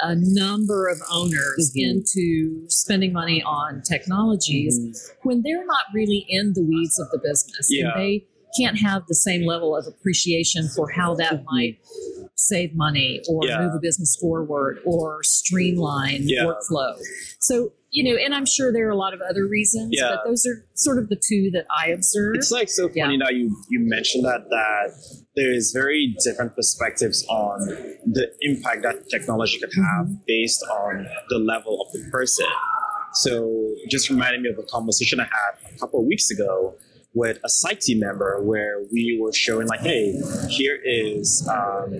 a 0.00 0.14
number 0.16 0.88
of 0.88 0.98
owners 1.12 1.72
Mhm. 1.76 1.90
into 1.90 2.64
spending 2.68 3.12
money 3.12 3.42
on 3.42 3.82
technologies 3.82 4.78
Mhm. 4.78 5.10
when 5.22 5.42
they're 5.42 5.64
not 5.66 5.84
really 5.94 6.24
in 6.28 6.52
the 6.54 6.62
weeds 6.62 6.98
of 6.98 7.08
the 7.10 7.18
business 7.18 7.68
Yeah. 7.70 7.92
and 7.92 8.00
they 8.02 8.26
can't 8.58 8.78
have 8.78 9.02
the 9.08 9.14
same 9.14 9.44
level 9.44 9.76
of 9.76 9.86
appreciation 9.86 10.68
for 10.68 10.90
how 10.90 11.14
that 11.16 11.40
Mhm. 11.40 11.44
might 11.50 11.78
save 12.36 12.74
money 12.74 13.20
or 13.28 13.40
Yeah. 13.46 13.60
move 13.60 13.74
a 13.74 13.80
business 13.80 14.16
forward 14.20 14.78
or 14.84 15.22
streamline 15.22 16.22
Yeah. 16.28 16.44
workflow. 16.44 16.94
So, 17.40 17.72
you 17.96 18.02
know, 18.02 18.18
and 18.20 18.34
I'm 18.34 18.44
sure 18.44 18.72
there 18.72 18.86
are 18.88 18.90
a 18.90 18.96
lot 18.96 19.14
of 19.14 19.20
other 19.30 19.46
reasons, 19.46 19.90
Yeah. 19.92 20.10
but 20.16 20.28
those 20.28 20.44
are 20.46 20.56
sort 20.74 20.98
of 20.98 21.08
the 21.08 21.14
two 21.28 21.50
that 21.52 21.64
I 21.70 21.90
observe. 21.90 22.34
It's 22.34 22.50
like 22.50 22.68
so 22.68 22.88
funny 22.88 23.16
now 23.16 23.30
you 23.30 23.46
you 23.70 23.78
mentioned 23.80 24.24
that 24.24 24.42
that 24.50 24.88
there's 25.36 25.70
very 25.72 26.14
different 26.24 26.54
perspectives 26.56 27.24
on 27.28 27.60
the 28.16 28.26
impact 28.40 28.82
that 28.82 29.08
technology 29.08 29.58
could 29.60 29.72
have 29.74 30.06
Mm-hmm. 30.06 30.14
based 30.26 30.62
on 30.64 31.06
the 31.28 31.38
level 31.38 31.74
of 31.82 31.92
the 31.92 32.02
person. 32.10 32.46
So 33.14 33.30
just 33.88 34.10
reminded 34.10 34.40
me 34.42 34.48
of 34.50 34.58
a 34.58 34.64
conversation 34.64 35.20
I 35.20 35.24
had 35.24 35.52
a 35.74 35.78
couple 35.78 36.00
of 36.00 36.06
weeks 36.06 36.30
ago 36.32 36.74
with 37.14 37.38
a 37.44 37.48
site 37.48 37.80
team 37.80 38.00
member 38.00 38.42
where 38.42 38.82
we 38.92 39.18
were 39.22 39.32
showing 39.32 39.66
like, 39.68 39.80
hey, 39.80 40.12
here 40.50 40.78
is 40.84 41.48
um, 41.48 41.92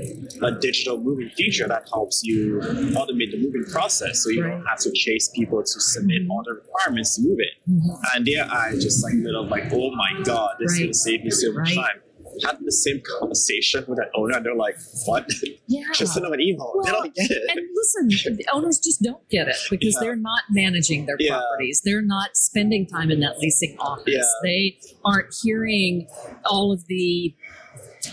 a 0.42 0.50
digital 0.60 0.98
moving 0.98 1.30
feature 1.36 1.68
that 1.68 1.84
helps 1.92 2.22
you 2.24 2.60
automate 2.96 3.30
the 3.30 3.38
moving 3.40 3.64
process, 3.70 4.22
so 4.24 4.30
you 4.30 4.42
don't 4.42 4.64
have 4.66 4.78
to 4.80 4.90
chase 4.92 5.30
people 5.34 5.62
to 5.62 5.80
submit 5.80 6.22
all 6.28 6.42
the 6.44 6.54
requirements 6.54 7.16
to 7.16 7.22
move 7.22 7.38
it 7.38 7.54
Mhm. 7.70 7.80
and 8.16 8.26
their 8.26 8.44
eyes 8.50 8.82
just 8.82 9.02
like 9.04 9.14
lit 9.22 9.34
up 9.34 9.48
like, 9.50 9.64
oh 9.72 9.90
my 9.94 10.10
god, 10.24 10.56
this 10.58 10.72
is 10.72 10.78
Right. 10.78 10.84
gonna 10.86 10.94
save 10.94 11.24
me 11.24 11.30
so 11.30 11.52
much 11.52 11.68
Right. 11.68 11.76
time. 11.76 12.00
Had 12.44 12.58
the 12.64 12.72
same 12.72 13.00
conversation 13.20 13.84
with 13.86 13.98
an 13.98 14.06
owner, 14.14 14.36
and 14.36 14.44
they're 14.46 14.54
like, 14.54 14.76
"What? 15.06 15.30
Yeah. 15.66 15.82
Just 15.94 16.14
send 16.14 16.24
them 16.24 16.32
an 16.32 16.40
email. 16.40 16.72
they 16.84 16.90
Well, 16.92 17.02
don't 17.02 17.14
get 17.14 17.30
it." 17.30 17.42
And 17.50 17.60
listen, 17.74 18.36
the 18.36 18.46
owners 18.52 18.78
just 18.78 19.02
don't 19.02 19.26
get 19.28 19.48
it 19.48 19.56
because 19.70 19.94
Yeah. 19.94 20.00
they're 20.00 20.16
not 20.16 20.42
managing 20.50 21.06
their 21.06 21.16
Yeah. 21.18 21.38
properties. 21.38 21.82
They're 21.84 22.02
not 22.02 22.36
spending 22.36 22.86
time 22.86 23.10
in 23.10 23.20
that 23.20 23.38
leasing 23.38 23.76
office. 23.78 24.26
They 24.42 24.78
aren't 25.04 25.34
hearing 25.42 26.08
all 26.44 26.72
of 26.72 26.86
the 26.88 27.34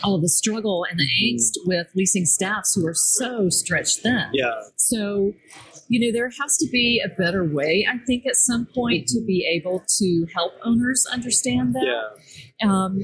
all 0.03 0.15
of 0.15 0.21
the 0.21 0.29
struggle 0.29 0.85
and 0.89 0.97
the 0.97 1.03
Mhm. 1.03 1.33
angst 1.35 1.57
with 1.65 1.87
leasing 1.95 2.25
staffs 2.25 2.73
who 2.73 2.87
are 2.87 2.93
so 2.93 3.49
stretched 3.49 3.99
thin. 3.99 4.23
yeah, 4.33 4.53
So, 4.77 5.33
you 5.91 5.99
know, 5.99 6.17
there 6.17 6.29
has 6.29 6.55
to 6.55 6.69
be 6.71 7.03
a 7.03 7.09
better 7.21 7.43
way, 7.43 7.85
I 7.85 7.97
think, 8.05 8.25
at 8.25 8.37
some 8.37 8.65
point 8.73 9.07
to 9.09 9.19
be 9.27 9.45
able 9.45 9.83
to 9.99 10.25
help 10.33 10.53
owners 10.63 11.05
understand 11.11 11.75
that. 11.75 11.83
Yeah, 11.85 12.21
um, 12.63 12.97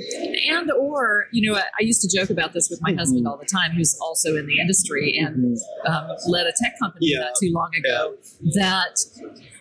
and 0.49 0.71
or 0.71 1.25
you 1.33 1.49
know 1.51 1.57
I, 1.57 1.63
I 1.63 1.81
used 1.81 2.01
to 2.01 2.17
joke 2.17 2.29
about 2.29 2.53
this 2.53 2.69
with 2.69 2.79
my 2.81 2.93
husband 2.93 3.27
all 3.27 3.37
the 3.37 3.45
time 3.45 3.71
who's 3.71 3.97
also 4.01 4.37
in 4.37 4.45
the 4.47 4.59
industry 4.61 5.17
and 5.19 5.57
um, 5.85 6.09
led 6.27 6.47
a 6.47 6.53
tech 6.61 6.79
company 6.79 7.07
Yeah. 7.09 7.25
not 7.25 7.33
too 7.41 7.51
long 7.51 7.71
ago 7.77 8.15
that 8.55 8.95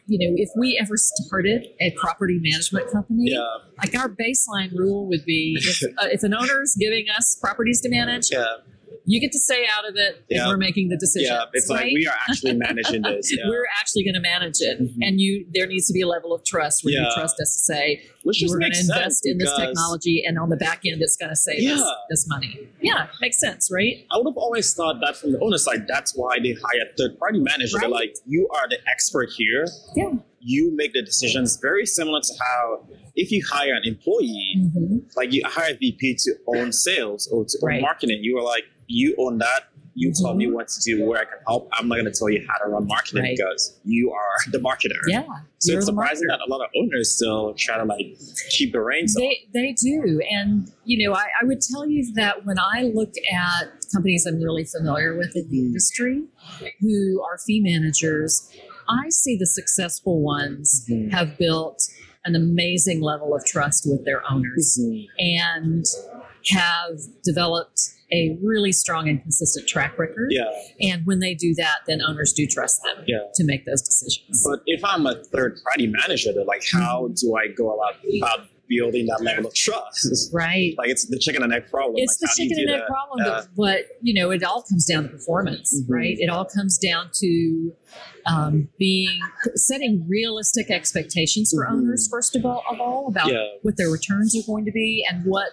you 0.06 0.18
know 0.18 0.35
if 0.37 0.50
we 0.56 0.78
ever 0.80 0.97
started 0.97 1.66
a 1.80 1.92
property 1.92 2.38
management 2.40 2.92
company 2.92 3.30
yeah, 3.33 3.40
like 3.83 3.95
our 3.99 4.09
baseline 4.09 4.71
rule 4.76 5.09
would 5.09 5.25
be 5.25 5.56
if, 5.59 5.83
uh, 5.99 6.06
if 6.12 6.23
an 6.23 6.35
owner 6.35 6.62
is 6.62 6.76
giving 6.78 7.06
us 7.16 7.37
properties 7.40 7.80
to 7.80 7.88
manage 7.88 8.28
yeah, 8.30 8.45
you 9.09 9.21
get 9.21 9.31
to 9.33 9.39
stay 9.39 9.65
out 9.77 9.89
of 9.89 9.95
it 9.97 10.25
Yeah. 10.29 10.43
and 10.43 10.49
we're 10.51 10.57
making 10.57 10.89
the 10.89 10.97
decisions 10.97 11.31
yeah. 11.31 11.45
It's 11.53 11.69
like 11.69 11.85
we 11.95 12.07
are 12.07 12.17
actually 12.29 12.55
managing 12.55 13.03
this. 13.11 13.33
Yeah. 13.35 13.49
we're 13.49 13.67
actually 13.81 14.05
going 14.05 14.15
to 14.15 14.21
manage 14.21 14.57
it 14.61 14.81
Mhm. 14.81 14.95
and 15.07 15.21
you 15.21 15.47
there 15.55 15.67
needs 15.67 15.87
to 15.87 15.93
be 15.93 16.03
a 16.03 16.09
level 16.09 16.35
of 16.35 16.45
trust 16.45 16.85
where 16.85 16.93
you 16.95 17.07
trust 17.15 17.37
us 17.41 17.51
to 17.57 17.61
say 17.73 18.03
Which 18.25 18.43
we're 18.49 18.59
going 18.59 18.73
to 18.73 18.81
invest 18.81 19.23
in 19.25 19.39
this 19.39 19.53
technology 19.57 20.23
and 20.27 20.39
on 20.39 20.49
the 20.51 20.57
back 20.57 20.81
end 20.91 21.01
it's 21.01 21.17
going 21.17 21.31
to 21.31 21.37
save 21.37 21.71
us 21.71 21.83
this 22.11 22.27
money 22.29 22.69
yeah 22.83 23.07
makes 23.21 23.39
sense 23.39 23.71
right 23.73 24.05
I 24.13 24.17
would 24.19 24.27
have 24.31 24.37
always 24.37 24.75
thought 24.75 24.97
that 25.05 25.17
from 25.17 25.33
the 25.33 25.41
owner 25.41 25.59
side, 25.59 25.87
that's 25.89 26.13
why 26.17 26.39
they 26.43 26.53
hire 26.53 26.85
third 26.99 27.19
party 27.19 27.39
managers. 27.41 27.75
They're 27.81 27.89
like, 27.89 28.15
you 28.27 28.49
are 28.55 28.69
the 28.69 28.79
expert 28.91 29.29
here. 29.37 29.65
yeah 29.95 30.13
You 30.41 30.73
make 30.77 30.93
the 30.93 31.03
decisions. 31.03 31.59
Very 31.61 31.87
similar 31.87 32.21
to 32.21 32.33
how 32.41 32.87
if 33.23 33.31
you 33.33 33.43
hire 33.51 33.75
an 33.75 33.83
employee, 33.85 34.55
Mhm. 34.59 35.17
like 35.17 35.33
you 35.33 35.43
hire 35.45 35.73
a 35.75 35.77
VP 35.77 36.17
to 36.25 36.31
own 36.55 36.73
sales 36.73 37.27
or 37.33 37.45
to 37.45 37.59
Right. 37.63 37.77
own 37.77 37.83
marketing, 37.83 38.21
you 38.23 38.37
are 38.39 38.43
like, 38.45 38.65
you 38.87 39.14
own 39.19 39.38
that. 39.38 39.69
You 39.99 40.12
tell 40.12 40.35
me 40.35 40.45
Mhm. 40.47 40.52
what 40.52 40.69
to 40.69 40.81
do, 40.85 41.07
where 41.07 41.21
I 41.23 41.25
can 41.25 41.38
help. 41.49 41.71
I'm 41.73 41.88
not 41.88 41.95
going 41.95 42.05
to 42.05 42.11
tell 42.19 42.28
you 42.28 42.47
how 42.47 42.62
to 42.62 42.71
run 42.71 42.87
marketing 42.87 43.23
Right. 43.23 43.35
because 43.37 43.78
you 43.85 44.12
are 44.12 44.37
the 44.52 44.59
marketer. 44.59 45.00
yeah 45.09 45.25
So 45.59 45.73
it's 45.73 45.87
surprising 45.87 46.28
that 46.28 46.38
a 46.47 46.50
lot 46.50 46.61
of 46.61 46.69
owners 46.76 47.12
still 47.12 47.55
try 47.55 47.78
to 47.78 47.85
like 47.85 48.19
keep 48.50 48.73
the 48.73 48.81
reins 48.83 49.16
on. 49.16 49.23
they, 49.23 49.38
they 49.55 49.73
do 49.73 50.21
and 50.31 50.71
you 50.85 51.09
know 51.09 51.14
I, 51.14 51.25
I 51.40 51.45
would 51.47 51.62
tell 51.62 51.87
you 51.87 52.12
that 52.14 52.45
when 52.45 52.59
i 52.59 52.83
look 52.95 53.14
at 53.33 53.87
companies 53.93 54.26
i'm 54.26 54.38
really 54.40 54.64
familiar 54.66 55.16
with 55.16 55.35
in 55.35 55.49
the 55.49 55.57
Mhm. 55.57 55.66
industry 55.69 56.25
who 56.81 57.23
are 57.23 57.38
fee 57.38 57.61
managers 57.62 58.50
i 58.88 59.09
see 59.09 59.37
the 59.38 59.47
successful 59.47 60.21
ones 60.21 60.85
Mhm. 60.90 61.11
have 61.11 61.38
built 61.38 61.83
an 62.26 62.37
amazing 62.37 63.00
level 63.00 63.35
of 63.35 63.45
trust 63.47 63.87
with 63.88 64.05
their 64.05 64.23
owners 64.31 64.78
and 65.19 65.87
have 66.50 66.99
developed 67.25 67.81
a 68.13 68.39
really 68.43 68.73
strong 68.73 69.09
and 69.09 69.21
consistent 69.21 69.67
track 69.69 69.99
record. 69.99 70.29
Yeah, 70.31 70.45
And 70.81 71.05
when 71.07 71.19
they 71.19 71.35
do 71.35 71.55
that, 71.57 71.79
then 71.87 72.01
owners 72.03 72.33
do 72.33 72.47
trust 72.47 72.81
them 72.85 73.05
yeah. 73.07 73.19
to 73.35 73.45
make 73.45 73.67
those 73.67 73.83
decisions. 73.83 74.45
But 74.49 74.61
if 74.67 74.85
I'm 74.85 75.07
a 75.07 75.23
third 75.25 75.59
party 75.65 75.87
manager, 75.89 76.31
like, 76.47 76.63
how 76.73 77.09
do 77.21 77.37
I 77.37 77.49
go 77.49 77.75
about, 77.75 77.95
about 78.19 78.47
building 78.69 79.07
that 79.07 79.23
level 79.23 79.47
of 79.49 79.55
trust? 79.55 80.33
right. 80.33 80.75
like 80.79 80.89
it's 80.89 81.07
the 81.07 81.19
chicken 81.19 81.43
and 81.43 81.53
egg 81.53 81.69
problem. 81.71 81.95
It's 81.99 82.21
like, 82.21 82.21
the 82.21 82.27
how 82.29 82.35
do 82.37 82.43
you 82.45 82.49
chicken 82.51 82.65
and 82.65 82.75
egg 82.75 82.81
that? 82.83 82.87
problem, 82.89 83.19
Yeah. 83.25 83.41
but, 83.57 83.57
but 83.57 83.81
you 84.03 84.15
know, 84.15 84.31
it 84.31 84.43
all 84.45 84.63
comes 84.63 84.85
down 84.87 85.05
to 85.05 85.09
performance, 85.09 85.75
Mhm. 85.83 85.87
right? 85.89 86.17
It 86.19 86.29
all 86.31 86.45
comes 86.45 86.79
down 86.79 87.11
to 87.15 87.73
um, 88.27 88.69
being 88.77 89.21
setting 89.55 90.05
realistic 90.09 90.69
expectations 90.69 91.53
for 91.55 91.65
Mhm. 91.65 91.75
owners, 91.75 92.09
first 92.11 92.35
of 92.35 92.45
all, 92.45 92.63
of 92.69 92.81
all 92.81 93.07
about 93.07 93.29
Yeah. 93.33 93.47
what 93.63 93.77
their 93.77 93.89
returns 93.89 94.37
are 94.37 94.43
going 94.45 94.65
to 94.65 94.73
be 94.73 95.07
and 95.09 95.25
what 95.25 95.51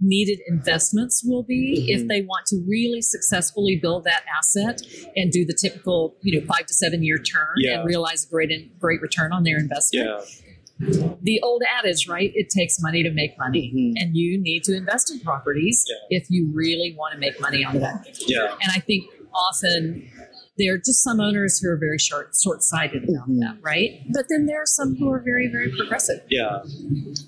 needed 0.00 0.38
investments 0.48 1.22
will 1.24 1.42
be 1.42 1.86
if 1.88 2.02
Mhm. 2.02 2.08
they 2.08 2.20
want 2.22 2.46
to 2.46 2.56
really 2.66 3.02
successfully 3.02 3.76
build 3.76 4.04
that 4.04 4.22
asset 4.38 4.80
and 5.16 5.30
do 5.30 5.44
the 5.44 5.52
typical 5.54 6.16
you 6.22 6.40
know 6.40 6.46
five 6.46 6.66
to 6.66 6.74
seven 6.74 7.02
year 7.02 7.18
turn 7.18 7.48
Yeah. 7.58 7.80
and 7.80 7.86
realize 7.88 8.24
a 8.24 8.28
great 8.28 8.50
great 8.78 9.00
return 9.02 9.32
on 9.32 9.42
their 9.44 9.58
investment 9.58 10.08
Yeah. 10.08 11.14
the 11.22 11.40
old 11.42 11.62
adage 11.78 12.08
right 12.08 12.32
it 12.34 12.48
takes 12.48 12.80
money 12.80 13.02
to 13.02 13.10
make 13.10 13.32
money 13.38 13.70
Mhm. 13.76 13.92
and 14.02 14.16
you 14.16 14.40
need 14.40 14.64
to 14.64 14.74
invest 14.74 15.10
in 15.12 15.20
properties 15.20 15.84
Yeah. 15.86 16.18
if 16.18 16.30
you 16.30 16.50
really 16.54 16.94
want 16.96 17.12
to 17.12 17.18
make 17.18 17.38
money 17.40 17.62
on 17.64 17.78
that. 17.80 18.06
Yeah. 18.26 18.52
and 18.62 18.72
i 18.74 18.80
think 18.80 19.04
often 19.34 20.10
there 20.58 20.74
are 20.74 20.78
just 20.78 21.02
some 21.02 21.20
owners 21.20 21.58
who 21.58 21.70
are 21.70 21.76
very 21.78 21.98
short 21.98 22.34
short-sighted 22.42 23.04
about 23.08 23.28
Mhm. 23.28 23.40
that 23.40 23.56
right 23.62 24.02
but 24.12 24.26
then 24.28 24.46
there 24.46 24.60
are 24.60 24.66
some 24.66 24.96
who 24.96 25.08
are 25.10 25.20
very 25.20 25.48
very 25.48 25.70
progressive 25.70 26.20
Yeah. 26.28 26.60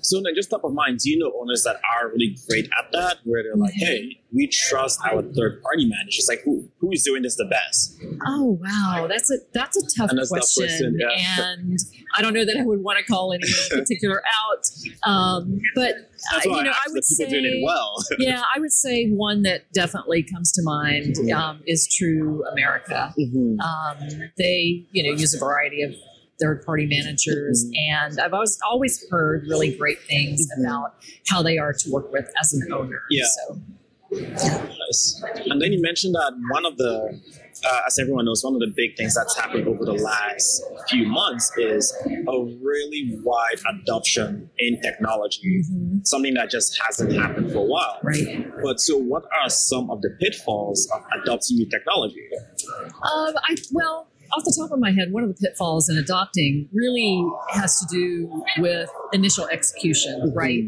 So 0.01 0.21
then 0.21 0.35
just 0.35 0.49
top 0.49 0.63
of 0.63 0.73
mind, 0.73 0.99
do 0.99 1.09
you 1.09 1.17
know 1.17 1.31
owners 1.39 1.63
that 1.63 1.77
are 1.95 2.09
really 2.09 2.37
great 2.47 2.65
at 2.77 2.91
that 2.91 3.17
where 3.23 3.41
they're 3.43 3.55
like, 3.55 3.73
Mhm. 3.73 3.77
hey, 3.85 4.19
we 4.31 4.47
trust 4.47 4.99
our 5.05 5.21
third 5.21 5.61
party 5.61 5.85
managers. 5.87 6.25
Like 6.27 6.41
who 6.43 6.69
who 6.79 6.91
is 6.91 7.03
doing 7.03 7.23
this 7.23 7.35
the 7.37 7.45
best? 7.45 7.95
Oh 8.27 8.59
wow, 8.61 9.07
that's 9.09 9.31
a 9.31 9.37
that's 9.53 9.77
a 9.77 9.81
tough 9.97 10.09
And 10.11 10.19
that's 10.19 10.31
a 10.31 10.35
tough 10.35 10.53
question, 10.55 10.97
question, 10.97 10.97
yeah. 10.99 11.53
and 11.53 11.79
I 12.15 12.21
don't 12.21 12.33
know 12.33 12.45
that 12.45 12.57
I 12.59 12.63
would 12.63 12.81
want 12.83 12.99
to 12.99 13.03
call 13.05 13.33
anyone 13.33 13.49
in 13.71 13.79
particular 13.79 14.21
out. 14.43 14.65
Um, 15.09 15.59
but 15.75 15.95
That's 16.31 16.45
uh, 16.45 16.49
you 16.49 16.63
know, 16.63 16.71
I 16.71 16.75
I 16.87 16.91
would 16.91 17.03
say, 17.03 17.61
well. 17.63 17.95
yeah, 18.19 18.43
I 18.55 18.59
would 18.59 18.71
say 18.71 19.09
one 19.09 19.43
that 19.43 19.71
definitely 19.73 20.23
comes 20.23 20.51
to 20.53 20.61
mind 20.63 21.15
um, 21.31 21.61
is 21.65 21.87
TruAmerica. 21.87 23.13
Mhm. 23.19 23.59
Um, 23.59 24.29
they 24.37 24.85
you 24.91 25.03
know 25.03 25.17
use 25.17 25.33
a 25.33 25.39
variety 25.39 25.81
of 25.83 25.93
third 26.41 26.65
party 26.65 26.85
managers, 26.85 27.65
and 27.89 28.19
I've 28.19 28.33
always 28.33 28.57
always 28.69 29.05
heard 29.09 29.45
really 29.47 29.75
great 29.75 30.01
things 30.03 30.47
Mhm. 30.57 30.63
about 30.65 30.95
how 31.27 31.41
they 31.43 31.57
are 31.57 31.73
to 31.73 31.91
work 31.91 32.11
with 32.11 32.29
as 32.39 32.53
an 32.53 32.71
owner. 32.73 33.01
Yeah. 33.09 33.25
So 33.47 33.61
Nice. 34.11 35.23
And 35.49 35.59
then 35.61 35.73
you 35.73 35.81
mentioned 35.81 36.13
that 36.13 36.33
one 36.51 36.65
of 36.65 36.77
the, 36.77 37.19
uh, 37.63 37.81
as 37.87 37.97
everyone 37.99 38.25
knows, 38.25 38.43
one 38.43 38.53
of 38.53 38.59
the 38.59 38.71
big 38.75 38.97
things 38.97 39.15
that's 39.15 39.35
happened 39.37 39.67
over 39.67 39.85
the 39.85 39.93
last 39.93 40.63
few 40.89 41.07
months 41.07 41.51
is 41.57 41.95
a 42.05 42.43
really 42.61 43.17
wide 43.23 43.59
adoption 43.69 44.49
in 44.59 44.79
technology, 44.81 45.63
mhm, 45.71 46.05
something 46.05 46.33
that 46.33 46.49
just 46.49 46.79
hasn't 46.85 47.13
happened 47.13 47.51
for 47.51 47.59
a 47.59 47.61
while. 47.61 47.99
right. 48.03 48.45
But 48.63 48.79
so, 48.79 48.97
what 48.97 49.23
are 49.41 49.49
some 49.49 49.89
of 49.89 50.01
the 50.01 50.09
pitfalls 50.21 50.89
of 50.93 51.01
adopting 51.21 51.57
new 51.57 51.69
technology? 51.69 52.21
Um, 52.69 53.35
I 53.47 53.55
well, 53.71 54.07
off 54.35 54.43
the 54.43 54.55
top 54.57 54.71
of 54.71 54.79
my 54.79 54.91
head, 54.91 55.11
one 55.11 55.23
of 55.23 55.29
the 55.29 55.47
pitfalls 55.47 55.89
in 55.89 55.97
adopting 55.97 56.69
really 56.73 57.23
has 57.51 57.79
to 57.79 57.85
do 57.89 58.43
with 58.57 58.89
initial 59.11 59.47
execution, 59.47 60.33
right? 60.35 60.63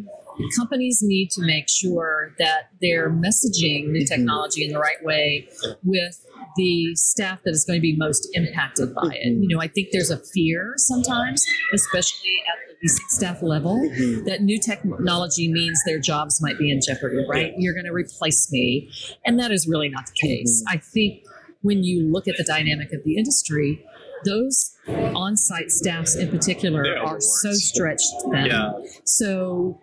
Companies 0.57 0.99
need 1.01 1.29
to 1.31 1.41
make 1.41 1.69
sure 1.69 2.33
that 2.39 2.69
they're 2.81 3.09
messaging 3.09 3.87
new 3.87 4.05
technology 4.05 4.65
in 4.65 4.71
the 4.71 4.79
right 4.79 5.01
way 5.01 5.47
with 5.83 6.25
the 6.55 6.95
staff 6.95 7.39
that 7.43 7.51
is 7.51 7.65
going 7.65 7.77
to 7.77 7.81
be 7.81 7.95
most 7.97 8.27
impacted 8.33 8.93
by 8.93 9.09
it. 9.13 9.33
Mm-hmm. 9.33 9.43
You 9.43 9.55
know, 9.55 9.61
I 9.61 9.67
think 9.67 9.89
there's 9.91 10.11
a 10.11 10.19
fear 10.33 10.73
sometimes, 10.77 11.45
especially 11.73 12.31
at 12.47 12.69
the 12.69 12.75
leasing 12.81 13.05
staff 13.09 13.41
level, 13.41 13.77
mm-hmm. 13.77 14.25
that 14.25 14.41
new 14.41 14.59
technology 14.59 15.51
means 15.51 15.81
their 15.85 15.99
jobs 15.99 16.41
might 16.41 16.57
be 16.57 16.71
in 16.71 16.79
jeopardy, 16.85 17.25
right? 17.29 17.53
You're 17.57 17.73
going 17.73 17.85
to 17.85 17.93
replace 17.93 18.51
me. 18.51 18.89
And 19.25 19.39
that 19.39 19.51
is 19.51 19.67
really 19.67 19.89
not 19.89 20.05
the 20.05 20.27
case. 20.27 20.63
Mm-hmm. 20.67 20.77
I 20.77 20.81
think 20.81 21.23
when 21.61 21.83
you 21.83 22.03
look 22.11 22.27
at 22.27 22.35
the 22.37 22.43
dynamic 22.43 22.93
of 22.93 23.03
the 23.03 23.17
industry, 23.17 23.83
those 24.25 24.75
on 24.87 25.37
site 25.37 25.71
staffs 25.71 26.15
in 26.15 26.29
particular 26.29 26.83
They're 26.83 27.01
are 27.01 27.19
so 27.19 27.51
stretched 27.53 28.11
thin. 28.31 28.47
Yeah. 28.47 28.71
So, 29.05 29.79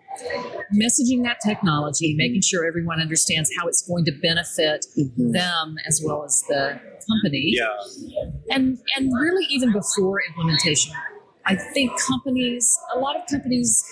messaging 0.73 1.23
that 1.23 1.37
technology, 1.45 2.13
making 2.15 2.41
sure 2.41 2.65
everyone 2.65 3.01
understands 3.01 3.49
how 3.57 3.67
it's 3.67 3.81
going 3.87 4.05
to 4.05 4.11
benefit 4.11 4.85
mm-hmm. 4.97 5.31
them 5.31 5.75
as 5.87 6.01
well 6.05 6.23
as 6.23 6.43
the 6.47 6.79
company, 7.09 7.53
Yeah. 7.55 7.67
and 8.49 8.77
and 8.95 9.11
really 9.13 9.45
even 9.49 9.71
before 9.71 10.21
implementation 10.27 10.93
i 11.45 11.55
think 11.55 11.91
companies 11.99 12.77
a 12.95 12.99
lot 12.99 13.15
of 13.15 13.23
companies 13.29 13.83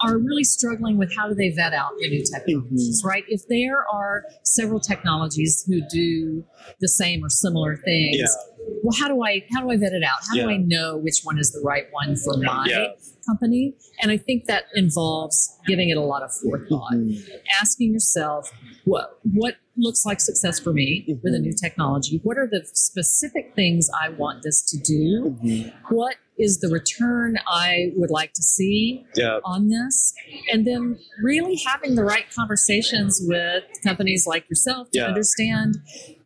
are 0.00 0.16
really 0.16 0.44
struggling 0.44 0.96
with 0.96 1.14
how 1.16 1.28
do 1.28 1.34
they 1.34 1.50
vet 1.50 1.74
out 1.74 1.90
the 1.98 2.08
new 2.08 2.24
technologies 2.24 3.00
mm-hmm. 3.00 3.08
right 3.08 3.24
if 3.28 3.46
there 3.48 3.84
are 3.92 4.24
several 4.44 4.80
technologies 4.80 5.64
who 5.66 5.80
do 5.90 6.44
the 6.80 6.88
same 6.88 7.24
or 7.24 7.28
similar 7.28 7.76
things 7.76 8.16
Yeah. 8.18 8.57
Well 8.82 8.96
how 8.98 9.08
do 9.08 9.22
i 9.24 9.44
how 9.52 9.60
do 9.60 9.70
i 9.70 9.76
vet 9.76 9.92
it 9.92 10.02
out? 10.02 10.18
How 10.28 10.34
do 10.34 10.48
i 10.48 10.56
know 10.56 10.96
which 10.96 11.20
one 11.22 11.38
is 11.38 11.52
the 11.52 11.60
right 11.64 11.86
one 11.90 12.16
for 12.16 12.36
my 12.38 12.66
Yeah. 12.68 12.88
company? 13.26 13.74
And 14.00 14.10
i 14.10 14.16
think 14.16 14.46
that 14.46 14.64
involves 14.74 15.56
giving 15.66 15.90
it 15.90 15.96
a 15.96 16.02
lot 16.02 16.22
of 16.22 16.30
forethought. 16.34 16.92
Mm-hmm. 16.92 17.36
Asking 17.60 17.92
yourself 17.92 18.50
what 18.84 19.18
what 19.22 19.56
looks 19.76 20.04
like 20.04 20.20
success 20.20 20.58
for 20.58 20.72
me 20.72 21.04
with 21.22 21.32
a 21.32 21.36
mm-hmm. 21.36 21.44
new 21.44 21.52
technology? 21.52 22.20
What 22.22 22.36
are 22.36 22.48
the 22.50 22.66
specific 22.72 23.54
things 23.54 23.88
i 24.02 24.08
want 24.08 24.42
this 24.42 24.62
to 24.62 24.78
do? 24.78 25.36
Mm-hmm. 25.42 25.94
What 25.94 26.16
is 26.38 26.60
the 26.60 26.68
return 26.68 27.36
I 27.48 27.92
would 27.96 28.10
like 28.10 28.32
to 28.34 28.42
see 28.42 29.04
Yeah. 29.16 29.40
on 29.44 29.68
this? 29.68 30.14
And 30.52 30.66
then 30.66 30.98
really 31.22 31.60
having 31.66 31.96
the 31.96 32.04
right 32.04 32.26
conversations 32.34 33.20
with 33.24 33.64
companies 33.84 34.26
like 34.26 34.48
yourself 34.48 34.90
to 34.92 35.00
Yeah. 35.00 35.06
understand 35.06 35.76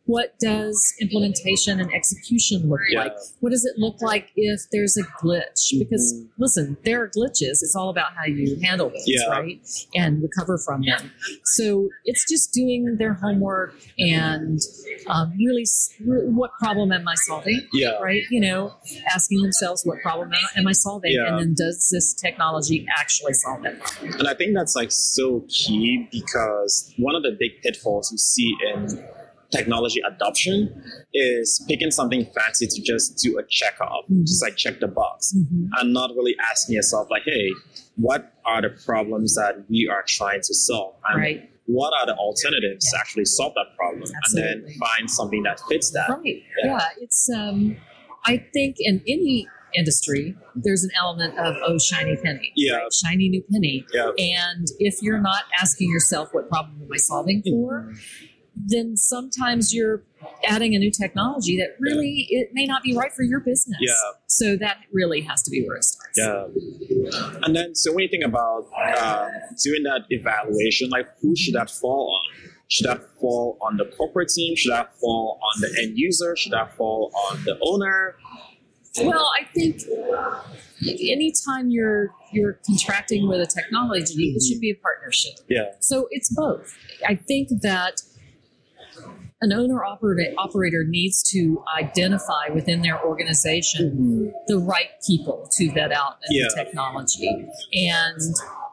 what 0.05 0.37
does 0.39 0.93
implementation 0.99 1.79
and 1.79 1.89
execution 1.93 2.69
look 2.69 2.81
Yeah. 2.91 3.03
like? 3.03 3.13
What 3.39 3.51
does 3.51 3.63
it 3.65 3.79
look 3.79 4.01
like 4.01 4.31
if 4.35 4.61
there's 4.71 4.97
a 4.97 5.03
glitch? 5.03 5.77
Because 5.79 6.13
Mhm. 6.13 6.29
listen, 6.37 6.77
there 6.83 7.03
are 7.03 7.09
glitches. 7.09 7.61
It's 7.63 7.73
all 7.75 7.89
about 7.89 8.11
how 8.17 8.25
you 8.25 8.57
handle 8.61 8.89
those, 8.89 9.03
Yeah. 9.07 9.27
right? 9.29 9.59
And 9.95 10.21
recover 10.21 10.57
from 10.57 10.81
them. 10.83 11.11
So 11.45 11.89
it's 12.03 12.25
just 12.29 12.51
doing 12.53 12.97
their 12.97 13.13
homework 13.13 13.75
and 13.97 14.59
um, 15.07 15.33
really, 15.37 15.65
what 16.05 16.51
problem 16.59 16.91
am 16.91 17.07
I 17.07 17.15
solving? 17.15 17.61
Yeah. 17.73 17.97
Right? 17.99 18.23
You 18.29 18.39
know, 18.41 18.73
asking 19.13 19.41
themselves, 19.41 19.85
what 19.85 19.99
problem 20.01 20.31
am- 20.31 20.59
am 20.59 20.67
I 20.67 20.71
solving? 20.73 21.13
Yeah. 21.13 21.27
And 21.27 21.39
then 21.39 21.53
does 21.57 21.89
this 21.91 22.13
technology 22.13 22.85
actually 22.99 23.33
solve 23.33 23.63
that 23.63 23.79
problem? 23.79 24.19
And 24.19 24.27
I 24.27 24.33
think 24.33 24.53
that's 24.53 24.75
like 24.75 24.91
so 24.91 25.45
key 25.49 26.07
because 26.11 26.93
one 26.97 27.15
of 27.15 27.23
the 27.23 27.31
big 27.39 27.61
pitfalls 27.61 28.11
you 28.11 28.17
see 28.17 28.53
in 28.73 29.03
technology 29.55 30.01
adoption 30.11 30.57
is 31.13 31.63
picking 31.67 31.91
something 31.91 32.25
fancy 32.35 32.67
to 32.67 32.81
just 32.81 33.17
do 33.23 33.37
a 33.37 33.43
check 33.49 33.75
off, 33.81 34.05
Mhm. 34.09 34.21
just 34.25 34.41
like 34.43 34.55
check 34.55 34.79
the 34.79 34.87
box, 34.87 35.33
Mhm. 35.37 35.67
and 35.79 35.93
not 35.93 36.09
really 36.17 36.35
asking 36.51 36.75
yourself 36.75 37.07
like, 37.09 37.23
hey, 37.25 37.49
what 37.95 38.33
are 38.45 38.61
the 38.61 38.69
problems 38.85 39.35
that 39.35 39.53
we 39.69 39.87
are 39.93 40.03
trying 40.07 40.41
to 40.41 40.53
solve? 40.53 40.95
And 41.09 41.21
Right. 41.21 41.49
what 41.65 41.91
are 41.99 42.05
the 42.05 42.15
alternatives 42.15 42.83
to 42.91 42.97
actually 42.99 43.25
solve 43.25 43.53
that 43.55 43.75
problem? 43.77 44.03
And 44.25 44.37
then 44.37 44.55
find 44.79 45.09
something 45.09 45.43
that 45.43 45.59
fits 45.69 45.91
that. 45.91 46.09
Right. 46.09 46.41
Yeah. 46.63 46.65
Yeah. 46.71 46.87
It's 47.01 47.29
um 47.29 47.77
I 48.25 48.37
think 48.53 48.77
in 48.79 49.01
any 49.07 49.47
industry 49.75 50.35
there's 50.55 50.83
an 50.83 50.91
element 51.03 51.37
of 51.37 51.55
oh 51.65 51.77
shiny 51.79 52.15
penny. 52.23 52.51
Yeah. 52.55 52.75
right? 52.75 52.93
Shiny 52.93 53.27
new 53.29 53.43
penny. 53.51 53.85
Yeah. 53.93 54.11
And 54.17 54.67
if 54.79 55.01
you're 55.01 55.21
not 55.21 55.43
asking 55.61 55.89
yourself 55.89 56.29
what 56.31 56.47
problem 56.49 56.81
am 56.83 56.89
I 56.93 56.97
solving 56.97 57.41
for, 57.43 57.91
then 58.55 58.95
sometimes 58.95 59.73
you're 59.73 60.03
adding 60.47 60.75
a 60.75 60.79
new 60.79 60.91
technology 60.91 61.57
that 61.57 61.75
really 61.79 62.27
it 62.29 62.49
may 62.53 62.65
not 62.65 62.83
be 62.83 62.95
right 62.95 63.11
for 63.11 63.23
your 63.23 63.39
business. 63.39 63.77
Yeah. 63.81 63.93
So 64.27 64.55
that 64.57 64.77
really 64.91 65.21
has 65.21 65.41
to 65.43 65.51
be 65.51 65.65
where 65.65 65.77
it 65.77 65.83
starts. 65.83 66.17
Yeah. 66.17 66.47
And 67.43 67.55
then, 67.55 67.75
so 67.75 67.91
when 67.91 68.03
you 68.03 68.09
think 68.09 68.23
about 68.23 68.67
um, 69.01 69.29
doing 69.63 69.83
that 69.83 70.05
evaluation, 70.09 70.89
like 70.89 71.07
who 71.21 71.35
should 71.35 71.55
that 71.55 71.69
fall 71.69 72.15
on? 72.15 72.49
Should 72.69 72.87
that 72.87 73.01
fall 73.19 73.57
on 73.61 73.77
the 73.77 73.85
corporate 73.85 74.29
team? 74.29 74.55
Should 74.55 74.71
that 74.71 74.97
fall 74.99 75.39
on 75.41 75.61
the 75.61 75.75
end 75.81 75.97
user? 75.97 76.35
Should 76.35 76.53
that 76.53 76.75
fall 76.75 77.11
on 77.29 77.43
the 77.43 77.57
owner? 77.61 78.15
Well, 79.01 79.29
I 79.39 79.45
think 79.53 79.81
anytime 80.87 81.69
you're 81.69 82.11
you're 82.31 82.59
contracting 82.65 83.27
with 83.27 83.41
a 83.41 83.47
technology, 83.47 84.33
it 84.35 84.43
should 84.43 84.61
be 84.61 84.71
a 84.71 84.75
partnership. 84.75 85.33
Yeah. 85.49 85.71
So 85.79 86.07
it's 86.11 86.33
both. 86.33 86.75
I 87.07 87.15
think 87.15 87.49
that 87.61 88.01
an 89.43 89.51
owner 89.51 89.83
operator, 89.83 90.33
operator 90.37 90.83
needs 90.87 91.21
to 91.31 91.61
identify 91.77 92.47
within 92.53 92.81
their 92.81 93.03
organization 93.05 94.31
the 94.47 94.57
right 94.57 94.89
people 95.05 95.49
to 95.57 95.69
vet 95.71 95.91
out 95.91 96.15
Yeah. 96.29 96.47
technology. 96.55 97.27
And 97.73 98.19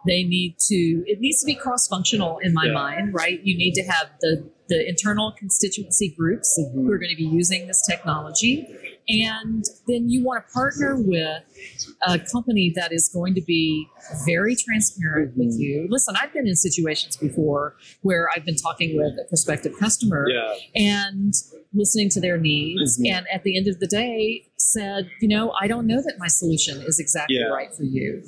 they 0.06 0.22
need 0.22 0.56
to, 0.68 1.02
it 1.06 1.20
needs 1.20 1.40
to 1.40 1.46
be 1.46 1.54
cross 1.54 1.88
functional 1.88 2.38
in 2.38 2.54
my 2.54 2.66
Yeah. 2.66 2.72
mind, 2.72 3.14
right? 3.14 3.38
You 3.42 3.56
need 3.58 3.74
to 3.74 3.82
have 3.82 4.06
the, 4.20 4.48
the 4.68 4.88
internal 4.88 5.32
constituency 5.36 6.14
groups 6.16 6.58
Mhm. 6.58 6.72
who 6.74 6.90
are 6.92 6.98
going 6.98 7.10
to 7.10 7.16
be 7.16 7.28
using 7.28 7.66
this 7.66 7.82
technology. 7.84 8.66
And 9.10 9.64
then 9.88 10.08
you 10.08 10.22
want 10.24 10.46
to 10.46 10.52
partner 10.52 10.96
with 10.96 11.42
a 12.06 12.18
company 12.20 12.72
that 12.76 12.92
is 12.92 13.08
going 13.12 13.34
to 13.34 13.40
be 13.40 13.88
very 14.24 14.54
transparent 14.54 15.36
with 15.36 15.56
Mhm. 15.56 15.58
you. 15.58 15.86
Listen, 15.90 16.14
I've 16.20 16.32
been 16.32 16.46
in 16.46 16.54
situations 16.56 17.16
before 17.16 17.74
where 18.02 18.28
I've 18.34 18.44
been 18.44 18.56
talking 18.56 18.96
with 18.96 19.18
a 19.18 19.24
prospective 19.28 19.76
customer 19.78 20.26
Yeah. 20.30 20.54
and 20.76 21.34
listening 21.74 22.08
to 22.10 22.20
their 22.20 22.38
needs 22.38 22.98
Mhm. 22.98 23.10
and 23.12 23.26
at 23.32 23.42
the 23.42 23.56
end 23.56 23.66
of 23.68 23.78
the 23.80 23.86
day 23.86 24.44
said 24.56 25.08
you 25.20 25.28
know 25.28 25.52
i 25.60 25.66
don't 25.68 25.86
know 25.86 26.02
that 26.02 26.14
my 26.18 26.26
solution 26.28 26.80
is 26.82 26.98
exactly 26.98 27.36
Yeah. 27.36 27.44
right 27.46 27.72
for 27.74 27.84
you 27.84 28.22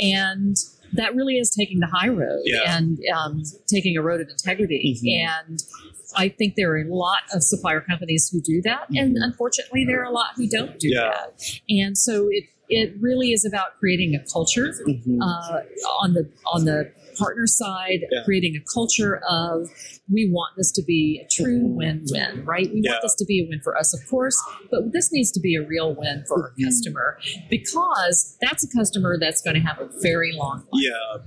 and 0.00 0.56
that 0.94 1.14
really 1.14 1.38
is 1.38 1.50
taking 1.50 1.78
the 1.80 1.86
high 1.86 2.08
road 2.08 2.40
Yeah. 2.44 2.76
and 2.76 2.98
um, 3.14 3.42
taking 3.66 3.96
a 3.96 4.02
road 4.02 4.20
of 4.20 4.28
integrity 4.28 4.96
Mhm. 5.02 5.28
and 5.28 5.58
i 6.16 6.28
think 6.28 6.54
there 6.56 6.70
are 6.72 6.78
a 6.82 6.94
lot 6.94 7.22
of 7.32 7.42
supplier 7.42 7.80
companies 7.80 8.28
who 8.32 8.40
do 8.40 8.62
that 8.62 8.86
and 8.94 9.16
Mhm. 9.16 9.22
unfortunately 9.24 9.84
there 9.84 10.00
are 10.00 10.04
a 10.04 10.12
lot 10.12 10.28
who 10.36 10.46
don't 10.48 10.78
do 10.78 10.88
Yeah. 10.88 11.10
that 11.10 11.60
and 11.68 11.96
so 11.98 12.28
it 12.30 12.44
it 12.70 12.94
really 12.98 13.30
is 13.32 13.44
about 13.44 13.78
creating 13.78 14.14
a 14.14 14.20
culture 14.32 14.68
Mhm. 14.88 15.18
uh, 15.20 15.60
on 16.02 16.14
the 16.14 16.28
on 16.52 16.64
the 16.64 16.90
partner 17.16 17.46
side, 17.46 18.00
Yeah. 18.10 18.22
creating 18.24 18.56
a 18.56 18.60
culture 18.72 19.20
of 19.28 19.68
we 20.12 20.28
want 20.30 20.54
this 20.56 20.70
to 20.72 20.82
be 20.82 21.20
a 21.24 21.28
true 21.30 21.60
Mhm. 21.62 21.74
win-win, 21.74 22.44
right? 22.44 22.72
We 22.72 22.80
Yeah. 22.82 22.92
want 22.92 23.02
this 23.02 23.14
to 23.16 23.24
be 23.24 23.40
a 23.40 23.48
win 23.48 23.60
for 23.60 23.76
us, 23.78 23.94
of 23.94 24.06
course, 24.08 24.36
but 24.70 24.92
this 24.92 25.12
needs 25.12 25.30
to 25.32 25.40
be 25.40 25.54
a 25.54 25.62
real 25.62 25.94
win 25.94 26.24
for 26.26 26.42
our 26.42 26.52
Mhm. 26.58 26.64
customer 26.64 27.18
because 27.50 28.36
that's 28.40 28.64
a 28.64 28.68
customer 28.78 29.18
that's 29.18 29.40
going 29.42 29.54
to 29.54 29.60
have 29.62 29.78
a 29.80 29.88
very 30.00 30.32
long 30.32 30.58
life, 30.72 30.82
yeah. 30.82 31.22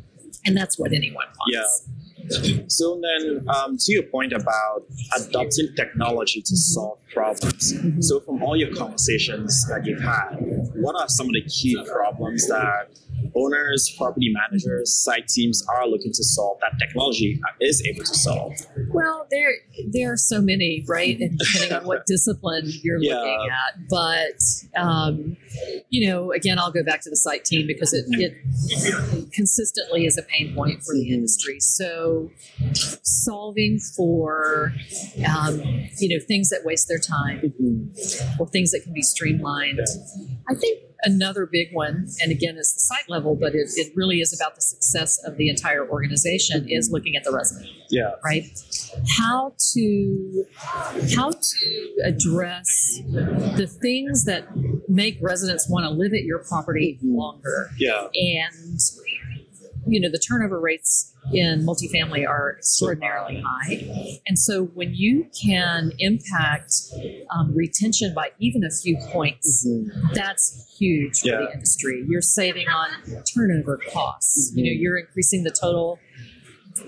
and 0.45 0.55
that's 0.55 0.77
what 0.77 0.93
anyone 0.93 1.25
wants. 1.39 1.87
Yeah. 2.29 2.63
So 2.67 2.99
then, 3.01 3.45
um, 3.47 3.77
to 3.77 3.91
your 3.93 4.03
point 4.03 4.33
about 4.33 4.85
adopting 5.17 5.69
technology 5.77 6.41
to 6.41 6.55
solve 6.57 6.99
problems. 7.13 7.73
Mhm. 7.73 8.03
So, 8.03 8.19
from 8.21 8.43
all 8.43 8.55
your 8.55 8.73
conversations 8.75 9.65
that 9.69 9.85
you've 9.85 10.01
had, 10.01 10.35
what 10.75 10.95
are 10.95 11.07
some 11.07 11.27
of 11.27 11.33
the 11.33 11.43
key 11.43 11.75
problems 11.91 12.47
that 12.47 12.89
owners, 13.35 13.93
property 13.97 14.31
managers, 14.33 14.93
site 14.93 15.27
teams 15.27 15.63
are 15.67 15.87
looking 15.87 16.11
to 16.13 16.23
solve 16.23 16.57
that 16.61 16.73
technology 16.79 17.39
is 17.61 17.81
able 17.87 18.03
to 18.03 18.13
solve? 18.15 18.53
Well, 18.89 19.27
there 19.31 19.51
there 19.91 20.11
are 20.13 20.17
so 20.17 20.41
many, 20.41 20.83
right? 20.87 21.19
And 21.19 21.37
depending 21.37 21.73
on 21.73 21.85
what 21.85 22.05
discipline 22.07 22.65
you're 22.83 23.01
Yeah. 23.01 23.15
looking 23.15 23.49
at, 23.51 23.87
but 23.89 24.39
um, 24.75 25.37
you 25.89 26.07
know, 26.09 26.31
again, 26.31 26.59
I'll 26.59 26.71
go 26.71 26.83
back 26.83 27.01
to 27.01 27.09
the 27.09 27.15
site 27.15 27.45
team 27.45 27.67
because 27.67 27.93
it, 27.93 28.05
it 28.09 29.31
consistently 29.33 30.05
is 30.05 30.17
a 30.17 30.23
pain 30.23 30.53
point 30.55 30.83
for 30.83 30.93
the 30.93 31.05
Mhm. 31.09 31.13
industry. 31.13 31.59
So, 31.59 32.31
solving 33.03 33.79
for 33.79 34.73
um, 35.27 35.61
you 35.99 36.09
know 36.17 36.23
things 36.27 36.49
that 36.49 36.61
waste 36.63 36.87
their 36.87 36.96
time 36.99 37.41
mm-hmm. 37.41 38.41
or 38.41 38.47
things 38.47 38.71
that 38.71 38.81
can 38.83 38.93
be 38.93 39.01
streamlined. 39.01 39.79
I 40.49 40.53
think 40.55 40.81
another 41.03 41.45
big 41.45 41.69
one, 41.73 42.07
and 42.21 42.31
again, 42.31 42.57
is 42.57 42.73
the 42.73 42.79
site 42.79 43.09
level, 43.09 43.35
but 43.35 43.53
it, 43.53 43.69
it 43.75 43.93
really 43.95 44.19
is 44.21 44.33
about 44.33 44.55
the 44.55 44.61
success 44.61 45.19
of 45.25 45.37
the 45.37 45.49
entire 45.49 45.87
organization, 45.87 46.67
is 46.69 46.87
mm-hmm. 46.87 46.95
looking 46.95 47.15
at 47.15 47.23
the 47.23 47.31
resident 47.31 47.69
Yeah. 47.89 48.11
right 48.23 48.45
how 49.17 49.53
to 49.73 50.45
how 51.15 51.31
to 51.31 52.01
address 52.03 53.01
the 53.11 53.67
things 53.81 54.25
that 54.25 54.47
make 54.87 55.17
residents 55.21 55.69
want 55.69 55.85
to 55.85 55.89
live 55.89 56.13
at 56.13 56.23
your 56.23 56.39
property 56.39 56.97
mm-hmm. 57.01 57.15
longer 57.15 57.69
Yeah. 57.77 58.07
and 58.13 58.79
you 59.87 59.99
know 59.99 60.09
the 60.09 60.19
turnover 60.19 60.59
rates 60.59 61.13
in 61.33 61.65
multifamily 61.65 62.27
are 62.27 62.55
extraordinarily 62.57 63.41
high. 63.45 64.19
And 64.27 64.37
so 64.39 64.65
when 64.73 64.93
you 64.93 65.27
can 65.43 65.91
impact 65.99 66.73
um, 67.35 67.53
retention 67.55 68.13
by 68.15 68.31
even 68.39 68.63
a 68.63 68.69
few 68.69 68.97
points 69.11 69.67
that's 70.13 70.75
huge 70.77 71.21
for 71.21 71.27
the 71.29 71.51
industry. 71.53 72.05
You're 72.07 72.21
saving 72.21 72.67
on 72.67 72.89
turnover 73.33 73.79
costs. 73.91 74.51
You 74.55 74.63
know 74.63 74.69
Mhm. 74.71 74.81
you're 74.81 74.97
increasing 74.97 75.43
the 75.43 75.51
total 75.51 75.99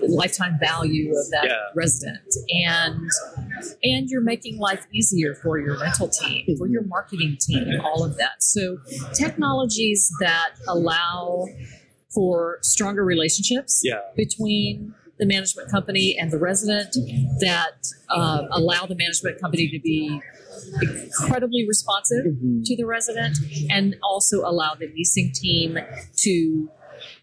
lifetime 0.02 0.56
value 0.60 1.10
of 1.10 1.28
that 1.30 1.46
Yeah. 1.46 1.56
resident. 1.74 2.22
And 2.64 3.08
and 3.82 4.08
you're 4.08 4.20
making 4.22 4.58
life 4.58 4.86
easier 4.92 5.34
for 5.34 5.58
your 5.58 5.78
rental 5.78 6.08
team 6.08 6.56
for 6.56 6.68
your 6.68 6.84
marketing 6.84 7.36
team 7.40 7.80
all 7.84 8.04
of 8.04 8.16
that. 8.16 8.42
So 8.42 8.78
technologies 9.14 10.10
that 10.20 10.50
allow 10.68 11.46
for 12.14 12.58
stronger 12.62 13.04
relationships 13.04 13.80
Yeah. 13.84 14.00
between 14.16 14.94
the 15.18 15.26
management 15.26 15.70
company 15.70 16.16
and 16.18 16.30
the 16.30 16.38
resident 16.38 16.94
that 17.40 17.86
uh, 18.08 18.46
allow 18.50 18.86
the 18.86 18.94
management 18.96 19.40
company 19.40 19.68
to 19.68 19.78
be 19.78 20.20
incredibly 20.82 21.66
responsive 21.68 22.24
to 22.64 22.76
the 22.76 22.84
resident 22.84 23.36
and 23.70 23.96
also 24.02 24.40
allow 24.40 24.74
the 24.74 24.86
leasing 24.96 25.30
team 25.34 25.78
to 26.16 26.70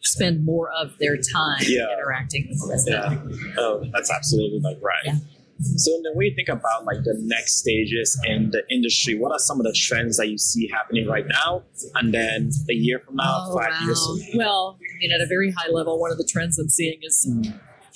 spend 0.02 0.46
more 0.46 0.70
of 0.72 0.98
their 1.00 1.18
time 1.18 1.62
Yeah. 1.68 1.86
interacting 1.94 2.48
with 2.50 2.60
the 2.62 2.68
resident. 2.70 3.32
Yeah. 3.32 3.54
Oh, 3.58 3.84
that's 3.92 4.12
absolutely 4.12 4.60
like 4.60 4.78
right. 4.82 5.06
Yeah. 5.06 5.16
So 5.60 5.92
then 6.04 6.16
when 6.16 6.28
you 6.28 6.36
think 6.36 6.50
about 6.50 6.86
like 6.86 7.04
the 7.04 7.16
next 7.20 7.56
stages 7.60 8.20
in 8.26 8.52
the 8.52 8.64
industry, 8.70 9.18
what 9.18 9.32
are 9.32 9.40
some 9.40 9.60
of 9.60 9.64
the 9.66 9.74
trends 9.74 10.18
that 10.18 10.30
you 10.30 10.38
see 10.38 10.68
happening 10.68 11.08
right 11.08 11.26
now? 11.28 11.64
And 11.96 12.14
then 12.14 12.52
a 12.70 12.74
year 12.74 13.00
from 13.00 13.16
now, 13.16 13.46
Oh, 13.50 13.58
five 13.58 13.72
wow. 13.72 13.86
years 13.86 14.06
from 14.06 14.20
now? 14.20 14.46
Well, 14.46 14.80
I 14.80 14.98
mean, 15.00 15.12
at 15.12 15.22
a 15.22 15.26
very 15.28 15.52
high 15.52 15.70
level, 15.70 16.00
one 16.00 16.12
of 16.12 16.18
the 16.18 16.28
trends 16.30 16.60
I'm 16.60 16.70
seeing 16.70 17.00
is 17.02 17.28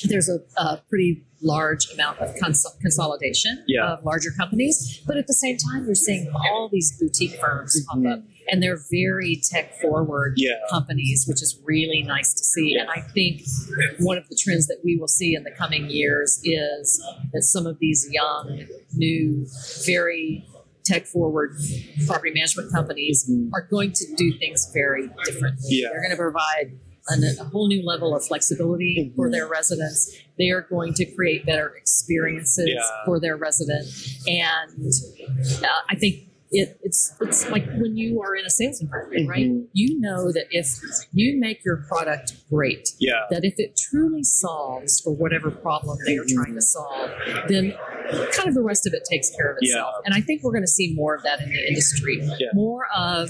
there's 0.05 0.29
a, 0.29 0.39
a 0.57 0.81
pretty 0.89 1.23
large 1.43 1.91
amount 1.93 2.17
of 2.19 2.35
cons- 2.39 2.65
consolidation 2.81 3.63
Yeah. 3.67 3.93
of 3.93 4.03
larger 4.03 4.31
companies, 4.31 4.99
but 5.05 5.17
at 5.17 5.27
the 5.27 5.33
same 5.33 5.57
time, 5.57 5.85
you're 5.85 5.95
seeing 5.95 6.31
all 6.33 6.69
these 6.71 6.97
boutique 6.99 7.35
firms 7.39 7.79
Mhm. 7.79 7.85
pop 8.05 8.13
up, 8.19 8.23
and 8.51 8.61
they're 8.61 8.79
very 8.91 9.41
tech 9.49 9.79
forward 9.79 10.33
Yeah. 10.37 10.55
companies, 10.69 11.25
which 11.27 11.41
is 11.41 11.57
really 11.63 12.03
nice 12.03 12.33
to 12.33 12.43
see. 12.43 12.75
And 12.75 12.89
I 12.89 12.99
think 13.01 13.43
one 13.99 14.17
of 14.17 14.27
the 14.29 14.35
trends 14.39 14.67
that 14.67 14.79
we 14.83 14.97
will 14.97 15.07
see 15.07 15.33
in 15.35 15.43
the 15.43 15.51
coming 15.51 15.89
years 15.89 16.39
is 16.43 17.01
that 17.33 17.43
some 17.43 17.65
of 17.65 17.79
these 17.79 18.07
young, 18.11 18.65
new, 18.93 19.47
very 19.85 20.45
tech 20.83 21.05
forward 21.05 21.55
property 22.07 22.31
management 22.33 22.71
companies 22.71 23.25
Mhm. 23.29 23.49
are 23.53 23.67
going 23.69 23.91
to 23.93 24.05
do 24.17 24.37
things 24.39 24.69
very 24.73 25.09
differently. 25.25 25.69
Yeah. 25.69 25.89
They're 25.89 26.01
going 26.01 26.11
to 26.11 26.17
provide 26.17 26.77
an, 27.07 27.23
a 27.39 27.43
whole 27.45 27.67
new 27.67 27.83
level 27.85 28.15
of 28.15 28.25
flexibility 28.25 29.11
for 29.15 29.29
their 29.31 29.47
residents. 29.47 30.11
They 30.37 30.49
are 30.49 30.61
going 30.61 30.93
to 30.95 31.05
create 31.05 31.45
better 31.45 31.69
experiences 31.75 32.67
Yeah. 32.69 32.81
for 33.05 33.19
their 33.19 33.37
resident, 33.37 33.85
and 34.27 34.91
uh, 35.63 35.67
I 35.89 35.95
think 35.95 36.27
it, 36.51 36.77
it's 36.83 37.13
it's 37.21 37.49
like 37.49 37.65
when 37.77 37.95
you 37.95 38.21
are 38.21 38.35
in 38.35 38.45
a 38.45 38.49
sales 38.49 38.81
environment, 38.81 39.29
right? 39.29 39.47
Mhm. 39.49 39.67
You 39.73 39.99
know 39.99 40.31
that 40.33 40.47
if 40.51 40.67
you 41.13 41.39
make 41.39 41.63
your 41.63 41.77
product 41.87 42.33
great, 42.49 42.89
Yeah. 42.99 43.25
that 43.29 43.45
if 43.45 43.53
it 43.57 43.77
truly 43.77 44.23
solves 44.23 44.99
for 44.99 45.13
whatever 45.15 45.49
problem 45.49 45.97
they 46.05 46.17
are 46.17 46.25
trying 46.27 46.53
to 46.55 46.61
solve, 46.61 47.09
then 47.47 47.73
kind 48.33 48.49
of 48.49 48.53
the 48.53 48.61
rest 48.61 48.85
of 48.85 48.93
it 48.93 49.03
takes 49.09 49.29
care 49.35 49.51
of 49.51 49.57
itself. 49.61 49.93
Yeah. 49.97 50.01
And 50.05 50.13
I 50.13 50.19
think 50.19 50.43
we're 50.43 50.51
going 50.51 50.63
to 50.63 50.67
see 50.67 50.93
more 50.93 51.15
of 51.15 51.23
that 51.23 51.39
in 51.41 51.49
the 51.49 51.67
industry. 51.67 52.19
Yeah. 52.39 52.47
More 52.53 52.85
of 52.95 53.29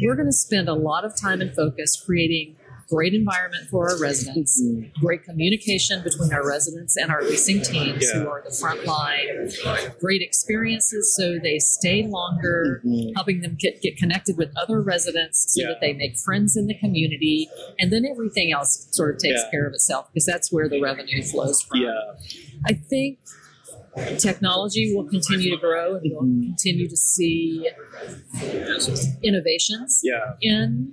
we're 0.00 0.16
going 0.16 0.26
to 0.28 0.32
spend 0.32 0.68
a 0.68 0.74
lot 0.74 1.04
of 1.04 1.14
time 1.18 1.40
and 1.40 1.54
focus 1.54 2.02
creating 2.04 2.56
great 2.88 3.14
environment 3.14 3.68
for 3.68 3.90
our 3.90 3.98
residents, 4.00 4.62
Mhm. 4.62 4.92
great 5.00 5.24
communication 5.24 6.02
between 6.02 6.32
our 6.32 6.46
residents 6.46 6.96
and 6.96 7.10
our 7.10 7.22
leasing 7.24 7.60
teams 7.60 8.08
who 8.10 8.28
are 8.28 8.42
the 8.48 8.54
front 8.54 8.84
line, 8.84 9.50
great 9.98 10.22
experiences 10.22 11.14
so 11.16 11.38
they 11.42 11.58
stay 11.58 12.06
longer, 12.06 12.80
Mhm. 12.84 13.12
helping 13.16 13.40
them 13.40 13.56
get, 13.58 13.82
get 13.82 13.96
connected 13.96 14.36
with 14.36 14.50
other 14.56 14.80
residents 14.80 15.52
so 15.52 15.62
Yeah. 15.62 15.68
that 15.68 15.80
they 15.80 15.92
make 15.94 16.16
friends 16.16 16.56
in 16.56 16.66
the 16.66 16.74
community, 16.74 17.48
and 17.78 17.92
then 17.92 18.04
everything 18.04 18.52
else 18.52 18.86
sort 18.92 19.14
of 19.14 19.20
takes 19.20 19.40
Yeah. 19.42 19.50
care 19.50 19.66
of 19.66 19.74
itself 19.74 20.08
because 20.12 20.26
that's 20.26 20.52
where 20.52 20.68
the 20.68 20.80
revenue 20.80 21.22
flows 21.22 21.62
from. 21.62 21.80
Yeah. 21.80 21.92
I 22.66 22.74
think 22.74 23.18
technology 24.18 24.94
will 24.94 25.08
continue 25.08 25.50
to 25.50 25.56
grow 25.56 25.96
and 25.96 26.12
we'll 26.12 26.22
Mhm. 26.22 26.46
continue 26.48 26.88
to 26.88 26.96
see 26.96 27.66
innovations 29.22 30.00
Yeah. 30.04 30.34
in 30.40 30.92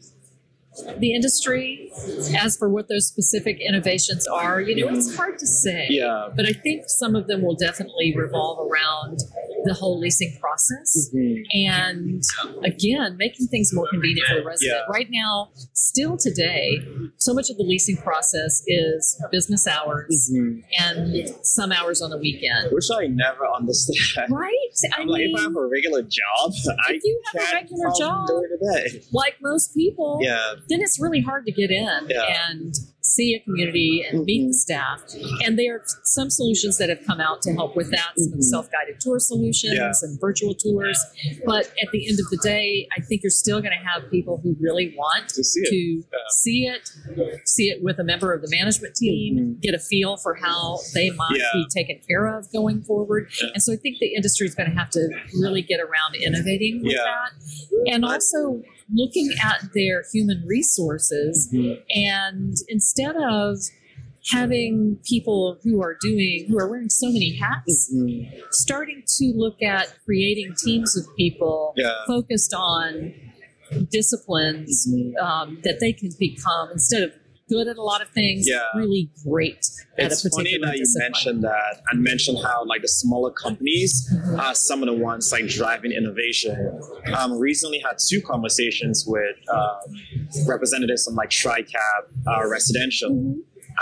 the 0.97 1.13
industry. 1.13 1.91
As 2.37 2.57
for 2.57 2.69
what 2.69 2.87
those 2.87 3.07
specific 3.07 3.59
innovations 3.59 4.27
are, 4.27 4.61
you 4.61 4.75
know, 4.75 4.93
it's 4.93 5.15
hard 5.15 5.37
to 5.39 5.47
say. 5.47 5.87
Yeah. 5.89 6.29
But 6.35 6.45
I 6.45 6.53
think 6.53 6.85
some 6.87 7.15
of 7.15 7.27
them 7.27 7.41
will 7.41 7.55
definitely 7.55 8.15
revolve 8.15 8.67
around 8.67 9.19
the 9.65 9.73
whole 9.73 9.99
leasing 9.99 10.37
process 10.39 11.09
Mhm. 11.13 11.43
and 11.53 12.23
again 12.63 13.15
making 13.17 13.47
things 13.47 13.71
more 13.73 13.87
convenient 13.89 14.27
for 14.27 14.35
the 14.35 14.45
resident 14.45 14.77
Yeah. 14.87 14.91
right 14.93 15.07
now 15.11 15.49
still 15.73 16.17
today 16.17 16.79
so 17.17 17.33
much 17.33 17.49
of 17.49 17.57
the 17.57 17.63
leasing 17.63 17.97
process 17.97 18.61
is 18.67 19.19
business 19.31 19.65
hours 19.67 20.31
Mhm. 20.33 20.63
and 20.79 21.35
some 21.43 21.71
hours 21.71 22.01
on 22.01 22.09
the 22.09 22.17
weekend 22.17 22.71
Which 22.71 22.87
I 22.91 23.07
never 23.07 23.45
understand. 23.47 24.31
right 24.31 24.53
i 24.93 25.01
I'm 25.01 25.07
like, 25.07 25.21
if 25.23 25.35
I 25.39 25.43
have 25.43 25.55
a 25.55 25.65
regular 25.67 26.01
job, 26.01 26.51
I 26.87 26.99
you 27.03 27.21
have 27.33 27.41
a 27.43 27.53
regular 27.55 27.89
job- 27.97 28.27
during 28.27 28.49
the 28.59 28.73
day. 28.73 29.01
like 29.11 29.35
most 29.41 29.73
people 29.73 30.19
Yeah. 30.21 30.55
then 30.69 30.81
it's 30.81 30.99
really 30.99 31.21
hard 31.21 31.45
to 31.45 31.51
get 31.51 31.71
in 31.71 32.07
Yeah. 32.09 32.49
and 32.49 32.73
see 33.15 33.35
a 33.35 33.39
community 33.41 34.03
and 34.09 34.23
meet 34.25 34.47
the 34.47 34.53
staff. 34.53 35.01
And 35.45 35.57
there 35.57 35.75
are 35.77 35.83
some 36.03 36.29
solutions 36.29 36.77
that 36.77 36.89
have 36.89 37.03
come 37.05 37.19
out 37.19 37.41
to 37.43 37.53
help 37.53 37.75
with 37.75 37.91
that, 37.91 38.11
some 38.17 38.33
Mhm. 38.39 38.43
self-guided 38.43 38.99
tour 38.99 39.19
solutions 39.19 39.73
Yeah. 39.75 39.91
and 40.01 40.19
virtual 40.19 40.53
tours. 40.55 40.97
But 41.45 41.65
at 41.83 41.89
the 41.91 42.07
end 42.09 42.19
of 42.19 42.27
the 42.31 42.39
day, 42.43 42.87
I 42.97 43.01
think 43.01 43.23
you're 43.23 43.29
still 43.29 43.61
going 43.61 43.73
to 43.77 43.83
have 43.89 44.09
people 44.09 44.39
who 44.43 44.55
really 44.59 44.93
want 44.97 45.29
To 45.29 45.43
see 45.43 45.61
it. 45.61 45.69
to 45.69 45.75
Yeah. 45.75 46.17
see 46.29 46.59
it, 46.65 46.89
see 47.45 47.69
it 47.69 47.83
with 47.83 47.99
a 47.99 48.03
member 48.03 48.33
of 48.33 48.41
the 48.41 48.49
management 48.49 48.95
team, 48.95 49.37
Mhm. 49.37 49.61
get 49.61 49.73
a 49.73 49.79
feel 49.79 50.17
for 50.17 50.35
how 50.35 50.79
they 50.93 51.09
might 51.11 51.37
Yeah. 51.37 51.49
be 51.53 51.65
taken 51.69 51.99
care 52.07 52.25
of 52.37 52.51
going 52.51 52.81
forward. 52.81 53.29
Yeah. 53.41 53.49
And 53.53 53.61
so 53.63 53.73
I 53.73 53.75
think 53.75 53.99
the 53.99 54.13
industry 54.15 54.47
is 54.47 54.55
going 54.55 54.69
to 54.69 54.75
have 54.75 54.89
to 54.91 55.09
really 55.39 55.61
get 55.61 55.79
around 55.79 56.15
innovating 56.15 56.81
with 56.83 56.93
Yeah. 56.93 57.03
that. 57.03 57.31
And 57.93 58.05
also 58.05 58.61
looking 58.91 59.29
at 59.43 59.69
their 59.73 60.03
human 60.13 60.43
resources 60.45 61.49
Mhm. 61.51 61.81
and 61.95 62.55
instead 62.67 63.15
of 63.15 63.57
having 64.31 64.97
people 65.03 65.57
who 65.63 65.81
are 65.81 65.97
doing 65.99 66.45
who 66.47 66.57
are 66.57 66.69
wearing 66.69 66.89
so 66.89 67.07
many 67.11 67.33
hats 67.35 67.91
Mhm. 67.93 68.29
starting 68.51 69.03
to 69.17 69.33
look 69.35 69.61
at 69.61 69.93
creating 70.05 70.53
teams 70.63 70.95
of 70.95 71.05
people 71.17 71.73
Yeah. 71.75 71.93
focused 72.07 72.53
on 72.53 73.13
disciplines 73.91 74.87
Mhm. 74.87 75.17
um, 75.17 75.59
that 75.63 75.79
they 75.79 75.93
can 75.93 76.09
become 76.19 76.69
instead 76.71 77.03
of 77.03 77.11
good 77.53 77.67
at 77.67 77.77
a 77.77 77.81
lot 77.91 78.01
of 78.01 78.09
things 78.19 78.47
Yeah. 78.47 78.59
really 78.75 79.03
great 79.25 79.63
at 79.97 80.11
It's 80.11 80.25
a 80.25 80.29
funny 80.29 80.57
that 80.65 80.77
you 80.81 80.85
mentioned 81.05 81.43
that 81.43 81.73
and 81.91 82.01
mentioned 82.11 82.39
how 82.47 82.57
like 82.65 82.81
the 82.81 82.87
smaller 83.01 83.31
companies 83.45 83.91
Mhm. 84.11 84.39
are 84.43 84.55
some 84.55 84.79
of 84.83 84.87
the 84.91 84.97
ones 85.11 85.31
like 85.35 85.47
driving 85.47 85.91
innovation. 85.91 86.55
Um, 87.17 87.29
recently 87.49 87.79
had 87.87 87.95
two 88.09 88.21
conversations 88.21 89.05
with 89.07 89.35
um, 89.59 89.79
representatives 90.47 91.05
from 91.05 91.15
like 91.15 91.29
TriCap 91.29 92.01
uh, 92.27 92.47
Residential, 92.47 93.11
Mhm. 93.11 93.35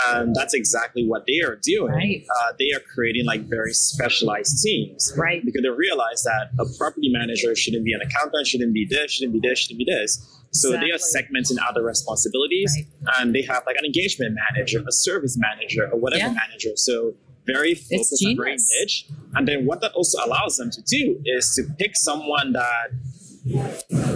and 0.08 0.36
that's 0.36 0.54
exactly 0.54 1.04
what 1.12 1.22
they 1.28 1.40
are 1.48 1.58
doing. 1.74 1.94
Right. 1.94 2.26
Uh, 2.30 2.54
they 2.60 2.70
are 2.76 2.84
creating 2.94 3.26
like 3.26 3.42
very 3.58 3.74
specialized 3.74 4.62
teams 4.64 5.14
right 5.18 5.42
because 5.46 5.62
they 5.64 5.70
realize 5.70 6.24
that 6.24 6.44
a 6.60 6.66
property 6.78 7.10
manager 7.20 7.56
shouldn't 7.56 7.86
be 7.86 7.94
an 7.94 8.02
accountant, 8.02 8.48
shouldn't 8.48 8.74
be 8.74 8.86
this, 8.90 9.12
shouldn't 9.14 9.34
be 9.34 9.42
this, 9.48 9.60
shouldn't 9.60 9.80
be 9.80 9.86
this. 9.86 10.12
So 10.52 10.72
they 10.72 10.92
are 10.92 10.96
Exactly. 10.96 11.40
segmenting 11.40 11.58
other 11.68 11.82
responsibilities, 11.84 12.72
Right. 12.78 12.88
and 13.20 13.34
they 13.36 13.42
have 13.44 13.64
like 13.66 13.78
an 13.78 13.86
engagement 13.86 14.36
manager, 14.36 14.84
a 14.88 14.92
service 14.92 15.38
manager, 15.38 15.90
or 15.92 15.98
whatever 16.00 16.26
Yeah. 16.28 16.34
manager. 16.34 16.72
So 16.76 17.16
very 17.48 17.74
focused 17.74 18.22
and 18.24 18.38
very 18.38 18.56
niche. 18.80 19.06
And 19.36 19.48
then 19.48 19.66
what 19.66 19.82
that 19.82 19.94
also 19.94 20.18
allows 20.26 20.58
them 20.58 20.70
to 20.72 20.82
do 20.84 21.20
is 21.26 21.56
to 21.56 21.64
pick 21.80 21.96
someone 21.96 22.52
that 22.54 22.92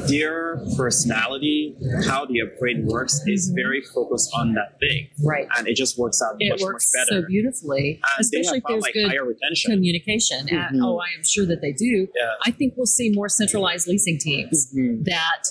their 0.07 0.57
personality, 0.77 1.75
how 2.05 2.25
their 2.25 2.45
brain 2.59 2.85
works, 2.85 3.19
is 3.25 3.49
Mhm. 3.49 3.55
very 3.55 3.81
focused 3.81 4.29
on 4.35 4.53
that 4.53 4.79
thing, 4.79 5.07
right 5.23 5.47
and 5.57 5.67
it 5.67 5.75
just 5.75 5.97
works 5.97 6.21
out 6.21 6.35
it 6.39 6.49
much 6.49 6.61
works 6.61 6.91
much 6.93 7.07
better. 7.09 7.21
so 7.23 7.27
beautifully 7.27 7.99
and 8.17 8.29
they 8.31 8.39
especially 8.39 8.57
have 8.59 8.63
if 8.63 8.63
there's 8.69 8.81
like 8.83 8.93
good 8.93 9.07
higher 9.07 9.25
retention. 9.25 9.71
communication 9.71 10.47
at, 10.53 10.71
Mhm. 10.73 10.79
oh 10.83 10.99
i 10.99 11.07
am 11.17 11.23
sure 11.23 11.45
that 11.47 11.59
they 11.61 11.71
do 11.71 12.07
Yeah. 12.15 12.33
i 12.45 12.51
think 12.51 12.75
we'll 12.77 12.85
see 12.85 13.09
more 13.09 13.27
centralized 13.27 13.87
leasing 13.87 14.19
teams 14.19 14.71
Mhm. 14.77 15.05
that 15.05 15.43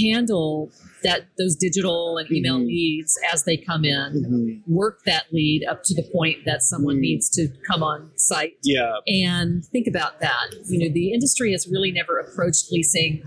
handle 0.00 0.70
that 1.02 1.26
those 1.38 1.56
digital 1.56 2.16
and 2.18 2.30
email 2.30 2.58
Mhm. 2.58 2.66
leads 2.66 3.18
as 3.32 3.44
they 3.44 3.56
come 3.56 3.84
in 3.84 4.12
Mhm. 4.24 4.62
work 4.68 5.00
that 5.04 5.24
lead 5.32 5.64
up 5.68 5.82
to 5.84 5.94
the 5.94 6.02
point 6.12 6.44
that 6.46 6.62
someone 6.62 6.96
Mhm. 6.96 7.00
needs 7.00 7.28
to 7.30 7.48
come 7.66 7.82
on 7.82 8.10
site 8.16 8.56
Yeah. 8.62 8.92
and 9.06 9.64
think 9.66 9.86
about 9.86 10.20
that 10.20 10.54
you 10.68 10.78
know 10.78 10.92
the 10.92 11.12
industry 11.12 11.52
has 11.52 11.66
really 11.66 11.90
never 11.92 12.18
approached 12.18 12.70
leasing 12.70 13.22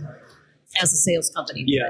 as 0.82 0.94
a 0.94 0.98
sales 0.98 1.30
company 1.30 1.64
Yeah. 1.68 1.90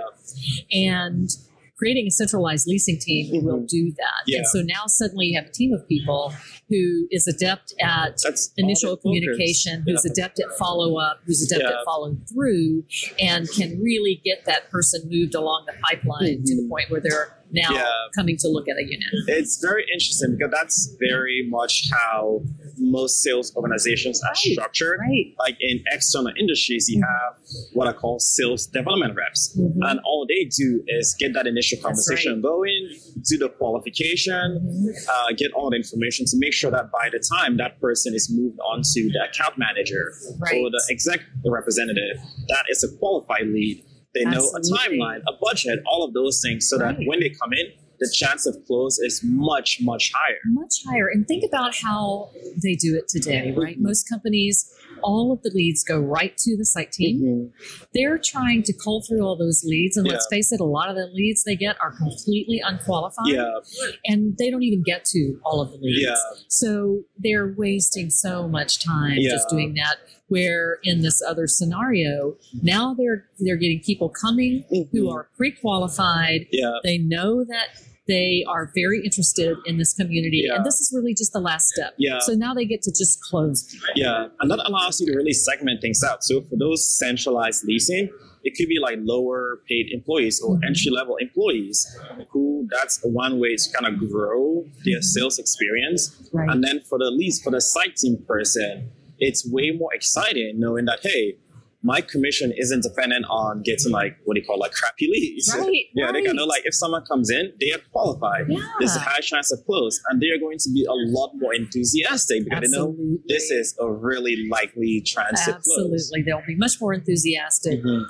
and 0.72 1.30
creating 1.78 2.08
a 2.08 2.12
centralized 2.12 2.68
leasing 2.68 2.98
team 2.98 3.44
will 3.44 3.60
Mhm. 3.60 3.68
do 3.68 3.92
that 3.98 4.24
Yeah. 4.28 4.38
and 4.40 4.48
so 4.48 4.62
now 4.62 4.86
suddenly 4.88 5.28
you 5.28 5.36
have 5.40 5.50
a 5.50 5.52
team 5.52 5.74
of 5.74 5.88
people 5.88 6.34
who 6.70 7.08
is 7.12 7.28
adept 7.28 7.74
at 7.82 8.18
That's 8.24 8.52
initial 8.58 8.98
communication, 8.98 9.84
who's 9.86 10.04
Yeah. 10.06 10.12
adept 10.12 10.40
at 10.40 10.48
follow 10.58 10.98
up, 10.98 11.20
who's 11.26 11.44
adept 11.44 11.64
Yeah. 11.70 11.80
at 11.80 11.86
following 11.86 12.22
through, 12.32 12.86
and 13.20 13.50
can 13.52 13.80
really 13.82 14.22
get 14.24 14.46
that 14.46 14.70
person 14.72 15.02
moved 15.10 15.36
along 15.36 15.66
the 15.68 15.74
pipeline 15.88 16.44
to 16.46 16.56
the 16.56 16.62
Mhm. 16.64 16.70
point 16.70 16.90
where 16.90 17.02
they're 17.02 17.38
now 17.52 17.72
Yeah. 17.72 17.88
coming 18.16 18.36
to 18.38 18.48
look 18.48 18.68
at 18.68 18.78
a 18.78 18.84
unit. 18.84 19.04
It's 19.28 19.60
very 19.62 19.84
interesting 19.94 20.36
because 20.38 20.52
that's 20.52 20.96
very 21.00 21.46
much 21.48 21.90
how 21.92 22.42
most 22.78 23.22
sales 23.22 23.56
organizations 23.56 24.22
are 24.24 24.30
Right. 24.30 24.38
structured. 24.54 25.00
Right. 25.00 25.34
Like 25.40 25.58
in 25.60 25.84
external 25.92 26.32
industries, 26.40 26.88
you 26.90 27.02
have 27.02 27.38
what 27.74 27.88
I 27.88 27.94
call 27.94 28.20
sales 28.20 28.66
development 28.68 29.16
reps. 29.16 29.56
Mhm. 29.58 29.78
And 29.82 30.00
all 30.06 30.26
they 30.28 30.46
do 30.46 30.84
is 30.88 31.16
get 31.20 31.34
that 31.34 31.48
initial 31.48 31.80
conversation 31.82 32.42
going, 32.42 32.90
do 33.30 33.38
the 33.38 33.50
qualification, 33.50 34.60
Mhm. 34.60 35.08
uh, 35.10 35.34
get 35.38 35.52
all 35.54 35.70
the 35.70 35.78
information 35.78 36.26
to 36.28 36.38
make 36.38 36.54
sure 36.54 36.72
that 36.72 36.92
by 36.92 37.10
the 37.12 37.20
time 37.20 37.58
that 37.58 37.80
person 37.80 38.14
is 38.14 38.30
moved 38.32 38.60
on 38.60 38.82
to 38.84 39.10
the 39.12 39.24
account 39.30 39.58
manager 39.58 40.14
Right. 40.40 40.56
or 40.58 40.70
the 40.70 40.84
exec 40.90 41.22
representative, 41.46 42.18
that 42.50 42.66
is 42.70 42.84
a 42.84 42.90
qualified 42.98 43.48
lead. 43.48 43.84
They 44.14 44.24
know 44.24 44.48
a 44.56 44.62
timeline, 44.62 45.22
a 45.28 45.34
budget, 45.42 45.80
all 45.86 46.04
of 46.06 46.14
those 46.14 46.42
things, 46.42 46.70
so 46.70 46.78
that 46.78 46.96
when 47.06 47.20
they 47.20 47.30
come 47.30 47.52
in, 47.52 47.68
the 48.00 48.10
chance 48.14 48.46
of 48.46 48.56
close 48.66 49.00
is 49.00 49.22
much, 49.24 49.80
much 49.82 50.12
higher. 50.14 50.38
Much 50.46 50.84
higher. 50.88 51.08
And 51.08 51.28
think 51.28 51.44
about 51.48 51.76
how 51.76 52.30
they 52.62 52.76
do 52.76 52.96
it 52.96 53.08
today, 53.08 53.54
right? 53.56 53.78
Mhm. 53.78 53.82
Most 53.84 54.10
companies 54.10 54.72
all 55.04 55.32
of 55.32 55.42
the 55.44 55.52
leads 55.54 55.84
go 55.84 56.00
right 56.00 56.36
to 56.38 56.56
the 56.58 56.66
site 56.66 56.92
team. 56.92 57.20
Mhm. 57.22 57.88
They're 57.94 58.18
trying 58.18 58.64
to 58.64 58.74
cull 58.74 59.02
through 59.02 59.22
all 59.22 59.36
those 59.36 59.64
leads, 59.64 59.98
and 59.98 60.08
let's 60.08 60.26
face 60.32 60.52
it, 60.52 60.60
a 60.62 60.66
lot 60.66 60.90
of 60.90 60.96
the 60.96 61.08
leads 61.14 61.44
they 61.44 61.56
get 61.56 61.76
are 61.82 61.92
completely 61.92 62.60
unqualified, 62.66 63.28
Yeah, 63.28 63.60
and 64.06 64.36
they 64.38 64.50
don't 64.50 64.64
even 64.64 64.82
get 64.84 65.04
to 65.06 65.40
all 65.44 65.62
of 65.62 65.72
the 65.72 65.78
leads. 65.78 66.02
yeah, 66.02 66.16
So 66.48 67.04
they're 67.20 67.54
wasting 67.56 68.10
so 68.10 68.48
much 68.48 68.84
time 68.84 69.18
Yeah. 69.20 69.32
just 69.32 69.50
doing 69.50 69.74
that. 69.76 69.98
Where 70.28 70.80
in 70.84 71.02
this 71.02 71.22
other 71.22 71.46
scenario, 71.48 72.36
now 72.64 72.94
they're 72.96 73.26
they're 73.40 73.58
getting 73.58 73.82
people 73.82 74.10
coming 74.10 74.64
who 74.70 74.86
Mhm. 74.86 75.12
are 75.14 75.30
pre-qualified. 75.38 76.48
yeah, 76.52 76.80
They 76.84 76.98
know 76.98 77.44
that 77.44 77.68
they 78.08 78.44
are 78.48 78.72
very 78.76 79.02
interested 79.04 79.58
in 79.66 79.78
this 79.78 79.94
community, 79.94 80.44
Yeah. 80.46 80.56
and 80.58 80.66
this 80.66 80.76
is 80.80 80.92
really 80.96 81.14
just 81.16 81.34
the 81.34 81.40
last 81.40 81.70
step. 81.70 81.94
Yeah. 81.98 82.20
So 82.20 82.34
now 82.34 82.54
they 82.54 82.66
get 82.66 82.82
to 82.84 82.92
just 82.92 83.20
close. 83.22 83.64
people. 83.64 83.88
yeah. 83.96 84.28
And 84.40 84.50
that 84.52 84.60
allows 84.68 85.00
you 85.02 85.08
to 85.12 85.16
really 85.18 85.34
segment 85.34 85.82
things 85.82 86.04
out. 86.04 86.24
So 86.24 86.42
for 86.42 86.56
those 86.56 86.88
centralized 86.88 87.64
leasing, 87.66 88.10
it 88.44 88.54
could 88.56 88.68
be 88.70 88.78
like 88.80 89.00
lower 89.02 89.62
paid 89.68 89.88
employees 89.92 90.40
or 90.40 90.58
Mhm. 90.58 90.68
entry 90.68 90.92
level 90.92 91.16
employees 91.18 91.88
who 92.30 92.68
that's 92.72 93.00
one 93.04 93.40
way 93.40 93.56
to 93.56 93.70
kind 93.72 93.92
of 93.92 94.00
grow 94.10 94.66
their 94.86 95.00
Mhm. 95.00 95.04
sales 95.04 95.40
experience. 95.40 96.12
Right. 96.32 96.48
And 96.50 96.64
then 96.64 96.82
for 96.82 97.00
the 97.00 97.10
lease, 97.10 97.42
for 97.42 97.50
the 97.52 97.62
site 97.62 97.96
team 97.96 98.18
person, 98.28 98.90
it's 99.20 99.48
way 99.50 99.72
more 99.72 99.94
exciting 99.94 100.60
knowing 100.60 100.86
that, 100.86 101.00
hey, 101.02 101.38
my 101.86 102.02
commission 102.02 102.52
isn't 102.58 102.82
dependent 102.82 103.26
on 103.30 103.62
getting 103.62 103.92
like 103.92 104.18
what 104.24 104.34
do 104.34 104.42
you 104.42 104.46
call 104.46 104.58
like 104.58 104.72
crappy 104.72 105.08
leads. 105.08 105.56
Right, 105.56 105.86
yeah, 105.94 106.12
they 106.12 106.24
can 106.24 106.36
know 106.36 106.42
right. 106.42 106.50
like 106.50 106.66
if 106.66 106.74
someone 106.74 107.06
comes 107.06 107.30
in, 107.30 107.54
they 107.60 107.72
are 107.74 107.80
qualified. 107.92 108.46
Yeah. 108.50 108.60
There's 108.80 108.96
a 108.96 109.00
high 109.00 109.20
chance 109.20 109.52
of 109.52 109.64
close, 109.68 110.02
and 110.10 110.20
they 110.20 110.30
are 110.32 110.40
going 110.40 110.58
to 110.58 110.70
be 110.72 110.84
a 110.84 110.94
lot 110.94 111.34
more 111.36 111.54
enthusiastic 111.54 112.46
because 112.46 112.72
they 112.72 112.76
know 112.76 112.96
this 113.28 113.52
is 113.52 113.78
a 113.80 113.90
really 113.90 114.48
likely 114.50 115.00
chance. 115.02 115.48
Absolutely. 115.48 116.24
They'll 116.24 116.42
be 116.48 116.56
much 116.56 116.82
more 116.82 116.92
enthusiastic. 116.92 117.84
Mhm. 117.84 118.06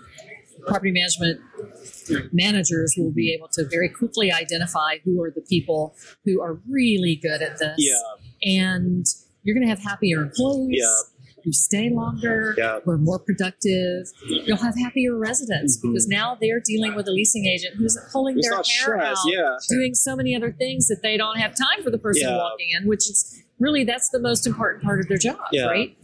Property 0.68 0.92
management 0.92 1.42
managers 2.32 2.96
will 2.98 3.12
be 3.12 3.34
able 3.34 3.50
to 3.50 3.66
very 3.66 3.90
quickly 3.90 4.32
identify 4.32 5.00
who 5.04 5.22
are 5.22 5.30
the 5.30 5.42
people 5.42 5.96
who 6.24 6.42
are 6.42 6.62
really 6.68 7.20
good 7.22 7.42
at 7.42 7.60
this. 7.60 7.76
Yeah, 7.78 8.64
And 8.64 9.06
you're 9.46 9.56
going 9.56 9.64
to 9.66 9.70
have 9.70 9.80
happier 9.80 10.24
employees. 10.24 10.80
Yeah. 10.82 11.42
Who 11.46 11.52
stay 11.54 11.92
longer, 11.92 12.56
Yeah. 12.58 12.80
who 12.84 12.90
are 12.92 12.98
more 12.98 13.20
productive. 13.20 14.08
You'll 14.28 14.58
have 14.58 14.76
happier 14.80 15.16
residents 15.16 15.78
Mhm. 15.78 15.92
because 15.94 16.08
now 16.08 16.36
they're 16.42 16.60
dealing 16.60 16.96
with 16.96 17.08
a 17.08 17.12
leasing 17.12 17.46
agent 17.46 17.76
who's 17.78 17.96
pulling 18.12 18.40
it's 18.40 18.48
their 18.50 18.56
hair 18.58 18.64
stress. 18.64 19.18
out, 19.20 19.32
Yeah, 19.32 19.56
doing 19.70 19.94
so 19.94 20.16
many 20.16 20.36
other 20.36 20.52
things 20.52 20.88
that 20.88 21.04
they 21.04 21.18
don't 21.18 21.38
have 21.38 21.52
time 21.56 21.84
for 21.84 21.92
the 21.92 22.00
person 22.00 22.24
Yeah. 22.30 22.38
walking 22.38 22.70
in, 22.76 22.88
which 22.88 23.08
is 23.08 23.44
really 23.60 23.84
that's 23.84 24.10
the 24.10 24.20
most 24.20 24.48
important 24.48 24.84
part 24.84 25.00
of 25.00 25.08
their 25.08 25.20
job, 25.20 25.38
Yeah. 25.52 25.66
right? 25.68 25.96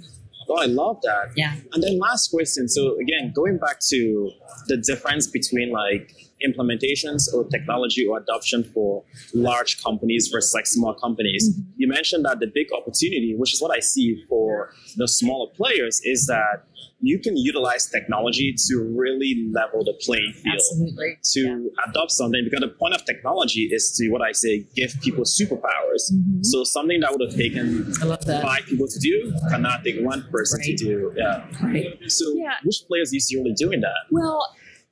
oh, 0.50 0.58
I 0.62 0.66
love 0.66 1.00
that. 1.04 1.32
Yeah. 1.38 1.56
And 1.74 1.82
then 1.82 1.98
last 1.98 2.30
question. 2.30 2.68
So 2.68 3.00
again, 3.00 3.32
going 3.34 3.58
back 3.58 3.80
to 3.90 4.32
the 4.68 4.78
difference 4.78 5.26
between 5.28 5.72
like 5.72 6.14
implementations 6.48 7.22
or 7.34 7.48
technology 7.50 8.06
or 8.06 8.18
adoption 8.20 8.64
for 8.74 9.04
large 9.34 9.82
companies 9.84 10.30
versus 10.32 10.54
like 10.54 10.68
small 10.68 10.94
companies. 10.96 11.44
Mhm. 11.50 11.64
You 11.78 11.88
mentioned 11.88 12.26
that 12.26 12.40
the 12.40 12.48
big 12.48 12.68
opportunity, 12.74 13.36
which 13.38 13.54
is 13.54 13.62
what 13.62 13.76
I 13.76 13.80
see 13.80 14.24
for 14.30 14.74
the 14.98 15.08
smaller 15.08 15.50
players, 15.56 16.02
is 16.04 16.28
that 16.28 16.66
you 17.04 17.18
can 17.18 17.36
utilize 17.36 17.90
technology 17.90 18.54
to 18.68 18.74
really 19.04 19.50
level 19.52 19.84
the 19.84 19.94
playing 20.06 20.34
field. 20.34 20.54
Absolutely. 20.56 21.18
To 21.34 21.72
adopt 21.90 22.12
something, 22.12 22.42
because 22.44 22.60
the 22.62 22.68
point 22.68 22.94
of 22.94 23.04
technology 23.06 23.70
is 23.72 23.92
to 23.98 24.10
what 24.10 24.22
I 24.22 24.32
say, 24.34 24.68
give 24.76 24.94
people 25.02 25.24
superpowers. 25.24 26.04
Mhm. 26.14 26.46
So 26.46 26.64
something 26.64 27.00
that 27.02 27.12
would 27.12 27.22
have 27.28 27.36
taken 27.36 27.92
I 28.02 28.06
love 28.06 28.24
that. 28.26 28.44
five 28.44 28.66
people 28.66 28.88
to 28.88 29.00
do 29.00 29.34
cannot 29.50 29.84
take 29.84 30.00
one 30.02 30.22
person 30.32 30.60
Right. 30.60 30.78
to 30.78 30.86
do. 30.86 31.12
Yeah. 31.18 31.48
Right. 31.64 31.98
So, 32.08 32.26
Yeah. 32.36 32.54
which 32.64 32.84
players 32.88 33.10
do 33.10 33.16
you 33.16 33.20
see 33.20 33.36
really 33.38 33.54
doing 33.54 33.82
that? 33.82 34.02
Well, 34.12 34.40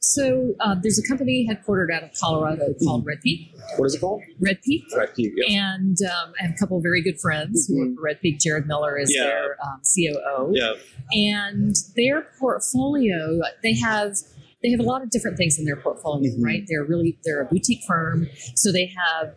so 0.01 0.55
uh, 0.61 0.75
there's 0.81 0.97
a 0.97 1.07
company 1.07 1.47
headquartered 1.49 1.93
out 1.93 2.03
of 2.03 2.11
Colorado 2.19 2.73
called 2.83 3.05
Red 3.05 3.19
Peak. 3.21 3.53
What 3.77 3.85
is 3.87 3.95
it 3.95 3.99
called? 3.99 4.21
Red 4.39 4.61
Peak. 4.61 4.83
Red 4.95 5.13
Peak. 5.13 5.33
Yeah. 5.35 5.73
And 5.73 5.97
um, 6.03 6.33
I 6.39 6.45
have 6.45 6.55
a 6.55 6.57
couple 6.57 6.77
of 6.77 6.83
very 6.83 7.01
good 7.01 7.19
friends 7.19 7.67
who 7.67 7.77
work 7.79 7.95
for 7.95 8.01
Red 8.03 8.21
Peak. 8.21 8.39
Jared 8.39 8.65
Miller 8.65 8.97
is 8.97 9.13
Yeah. 9.13 9.25
their 9.25 9.57
um, 9.63 9.81
COO. 9.83 10.51
Yeah. 10.55 10.73
And 11.11 11.75
their 11.95 12.27
portfolio, 12.39 13.41
they 13.63 13.73
have 13.75 14.15
they 14.63 14.69
have 14.71 14.79
a 14.81 14.83
lot 14.83 15.01
of 15.01 15.09
different 15.09 15.37
things 15.37 15.57
in 15.57 15.63
their 15.65 15.77
portfolio, 15.77 16.31
Mhm. 16.31 16.43
right? 16.43 16.63
They're 16.67 16.83
really 16.83 17.17
they're 17.23 17.41
a 17.41 17.45
boutique 17.45 17.81
firm, 17.87 18.27
so 18.55 18.71
they 18.71 18.87
have 18.87 19.33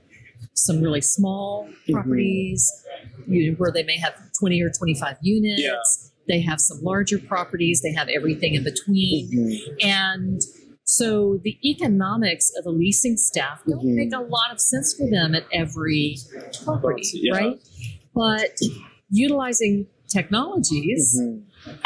some 0.55 0.81
really 0.81 1.01
small 1.01 1.68
Mhm. 1.88 1.92
properties 1.92 2.70
you 3.29 3.51
know, 3.53 3.57
where 3.57 3.70
they 3.70 3.85
may 3.85 3.96
have 3.98 4.14
20 4.38 4.61
or 4.62 4.70
25 4.70 5.16
units. 5.22 5.62
They 6.33 6.40
have 6.40 6.61
some 6.61 6.81
larger 6.83 7.18
properties. 7.18 7.83
They 7.83 7.92
have 7.92 8.09
everything 8.09 8.55
in 8.55 8.64
between. 8.64 9.31
Mhm. 9.31 9.85
And 9.85 10.40
so 10.85 11.38
the 11.45 11.59
economics 11.62 12.51
of 12.59 12.64
a 12.64 12.71
leasing 12.71 13.18
staff 13.18 13.61
don't 13.68 13.85
Mhm. 13.85 13.95
make 13.97 14.14
a 14.14 14.21
lot 14.21 14.51
of 14.51 14.59
sense 14.59 14.95
for 14.95 15.07
them 15.11 15.35
at 15.35 15.45
every 15.53 16.16
property, 16.64 17.03
Yeah. 17.12 17.35
right? 17.37 17.61
But 18.14 18.59
utilizing 19.11 19.88
technologies 20.09 21.21
Mhm. 21.21 21.42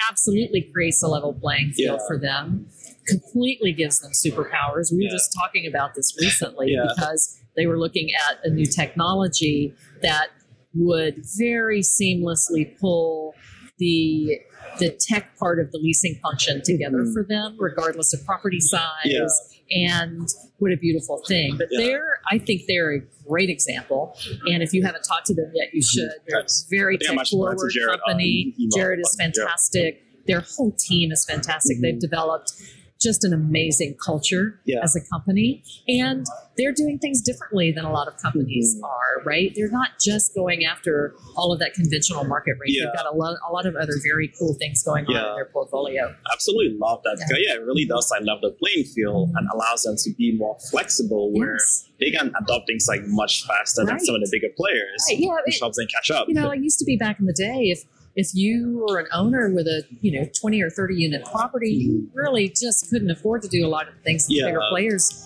absolutely 0.09 0.61
creates 0.73 1.03
a 1.03 1.09
level 1.09 1.35
playing 1.35 1.73
field 1.73 1.99
Yeah. 2.01 2.07
for 2.07 2.17
them, 2.17 2.69
completely 3.09 3.73
gives 3.73 3.99
them 3.99 4.13
superpowers. 4.13 4.93
We 4.93 4.99
were 4.99 5.03
Yeah. 5.05 5.11
just 5.11 5.33
talking 5.37 5.67
about 5.67 5.97
this 5.97 6.17
recently 6.21 6.71
Yeah. 6.71 6.87
because 6.95 7.37
they 7.57 7.67
were 7.67 7.81
looking 7.81 8.11
at 8.15 8.39
a 8.45 8.51
new 8.51 8.67
technology 8.67 9.75
that 10.03 10.29
would 10.73 11.25
very 11.37 11.81
seamlessly 11.81 12.79
pull 12.79 13.35
the 13.79 14.39
the 14.79 14.91
tech 14.91 15.35
part 15.39 15.59
of 15.59 15.71
the 15.73 15.79
leasing 15.79 16.17
function 16.23 16.61
together 16.62 16.99
Mhm. 16.99 17.12
for 17.15 17.25
them, 17.25 17.57
regardless 17.59 18.12
of 18.12 18.23
property 18.27 18.61
size. 18.61 18.83
Yeah. 19.05 19.27
And 19.71 20.29
what 20.59 20.71
a 20.71 20.77
beautiful 20.77 21.23
thing. 21.27 21.57
But 21.57 21.69
Yeah. 21.71 21.79
they're, 21.87 22.21
I 22.31 22.37
think 22.39 22.62
they're 22.69 22.95
a 22.97 23.01
great 23.27 23.49
example. 23.49 24.19
And 24.47 24.62
if 24.62 24.75
you 24.75 24.83
haven't 24.85 25.03
talked 25.05 25.27
to 25.29 25.35
them 25.35 25.51
yet, 25.55 25.69
you 25.73 25.81
should. 25.83 26.11
They're 26.29 26.41
a 26.41 26.43
Yes. 26.43 26.67
very 26.69 26.97
I 26.97 26.99
think 26.99 27.11
I'm 27.11 27.17
tech 27.17 27.21
actually 27.23 27.39
going 27.39 27.53
to 27.53 27.57
forward 27.57 27.73
Jared 27.73 28.01
company. 28.07 28.55
email. 28.61 28.71
Jared 28.77 29.01
is 29.01 29.17
fantastic. 29.19 30.03
Their 30.27 30.41
whole 30.41 30.73
team 30.73 31.11
is 31.11 31.25
fantastic. 31.25 31.79
Mhm. 31.79 31.83
They've 31.83 31.99
developed 31.99 32.53
just 33.01 33.25
an 33.25 33.33
amazing 33.33 33.95
culture 34.05 34.59
Yeah. 34.65 34.79
as 34.83 34.97
a 34.97 35.01
company. 35.13 35.63
And 35.87 36.25
they're 36.57 36.73
doing 36.73 36.99
things 36.99 37.21
differently 37.21 37.71
than 37.71 37.85
a 37.85 37.93
lot 37.93 38.09
of 38.09 38.17
companies 38.17 38.75
Mhm. 38.77 38.85
are, 38.89 39.23
right? 39.27 39.53
They're 39.55 39.71
not 39.71 39.91
just 40.01 40.35
going 40.35 40.65
after 40.65 41.15
all 41.37 41.53
of 41.53 41.59
that 41.59 41.75
conventional 41.75 42.25
market 42.25 42.55
rate. 42.59 42.71
Yeah. 42.73 42.85
They've 42.87 42.95
got 43.05 43.13
a 43.13 43.15
lot, 43.17 43.37
a 43.47 43.53
lot 43.53 43.67
of 43.67 43.77
other 43.77 43.93
very 44.03 44.33
cool 44.39 44.55
things 44.55 44.83
going 44.83 45.05
on 45.07 45.15
in 45.15 45.35
their 45.37 45.45
portfolio. 45.53 46.15
Absolutely 46.33 46.79
love 46.79 47.03
that. 47.05 47.17
Because, 47.19 47.43
yeah, 47.47 47.57
it 47.57 47.63
really 47.67 47.85
does 47.85 48.11
I 48.17 48.21
love 48.23 48.41
the 48.41 48.51
playing 48.53 48.85
field 48.87 49.31
and 49.37 49.47
allows 49.53 49.83
them 49.83 49.97
to 49.99 50.11
be 50.17 50.33
more 50.33 50.57
flexible 50.71 51.31
where 51.33 51.53
Yes. 51.55 51.89
they 52.01 52.11
can 52.11 52.33
adopt 52.41 52.67
things 52.67 52.87
like 52.89 53.03
much 53.07 53.47
faster 53.47 53.85
than 53.85 54.01
some 54.01 54.15
of 54.15 54.23
the 54.23 54.29
bigger 54.33 54.49
players, 54.57 55.05
Right, 55.11 55.19
yeah, 55.21 55.29
which 55.45 55.57
it- 55.57 55.61
helps 55.61 55.77
them 55.77 55.87
catch 55.95 56.11
up. 56.11 56.29
you 56.29 56.35
know, 56.35 56.51
it 56.51 56.61
used 56.63 56.79
to 56.79 56.85
be 56.87 56.97
back 56.97 57.21
in 57.21 57.27
the 57.27 57.33
day 57.35 57.71
if 57.71 57.85
if 58.17 58.29
you 58.35 58.85
were 58.89 58.99
an 58.99 59.07
owner 59.13 59.51
with 59.55 59.67
a 59.67 59.85
you 60.01 60.11
know 60.19 60.27
20 60.41 60.63
or 60.63 60.71
30 60.71 60.95
unit 60.97 61.25
property, 61.27 61.71
you 61.71 62.11
really 62.15 62.49
just 62.49 62.91
couldn't 62.91 63.11
afford 63.11 63.43
to 63.43 63.49
do 63.49 63.65
a 63.65 63.69
lot 63.69 63.87
of 63.89 63.95
the 63.95 64.01
things 64.01 64.27
that 64.27 64.35
Yeah. 64.35 64.47
bigger 64.47 64.61
players 64.71 65.25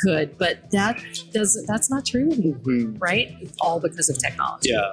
could. 0.00 0.38
But 0.38 0.70
that 0.70 0.98
doesn't 1.32 1.66
that's 1.66 1.90
not 1.90 2.06
true 2.06 2.28
Mhm. 2.30 2.96
right? 3.00 3.36
It's 3.40 3.56
all 3.60 3.80
because 3.80 4.08
of 4.08 4.18
technology. 4.18 4.70
Yeah. 4.70 4.92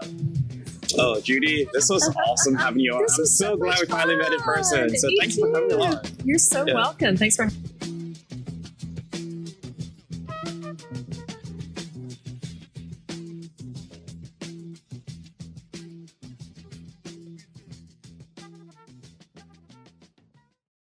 Oh, 0.98 1.20
Judy, 1.20 1.68
this 1.74 1.90
was 1.90 2.08
awesome 2.28 2.56
having 2.56 2.80
you 2.80 2.94
on. 2.94 3.02
I'm 3.02 3.08
so 3.10 3.24
so 3.26 3.58
glad 3.58 3.80
we 3.82 3.88
finally 3.88 4.16
met 4.16 4.32
in 4.34 4.40
person. 4.40 4.96
So 4.98 5.08
you 5.10 5.30
for 5.32 5.52
coming 5.52 5.72
along. 5.72 6.00
You're 6.24 6.38
so 6.40 6.66
Yeah. 6.66 6.76
welcome. 6.76 7.18
Thanks 7.18 7.36
for 7.36 7.50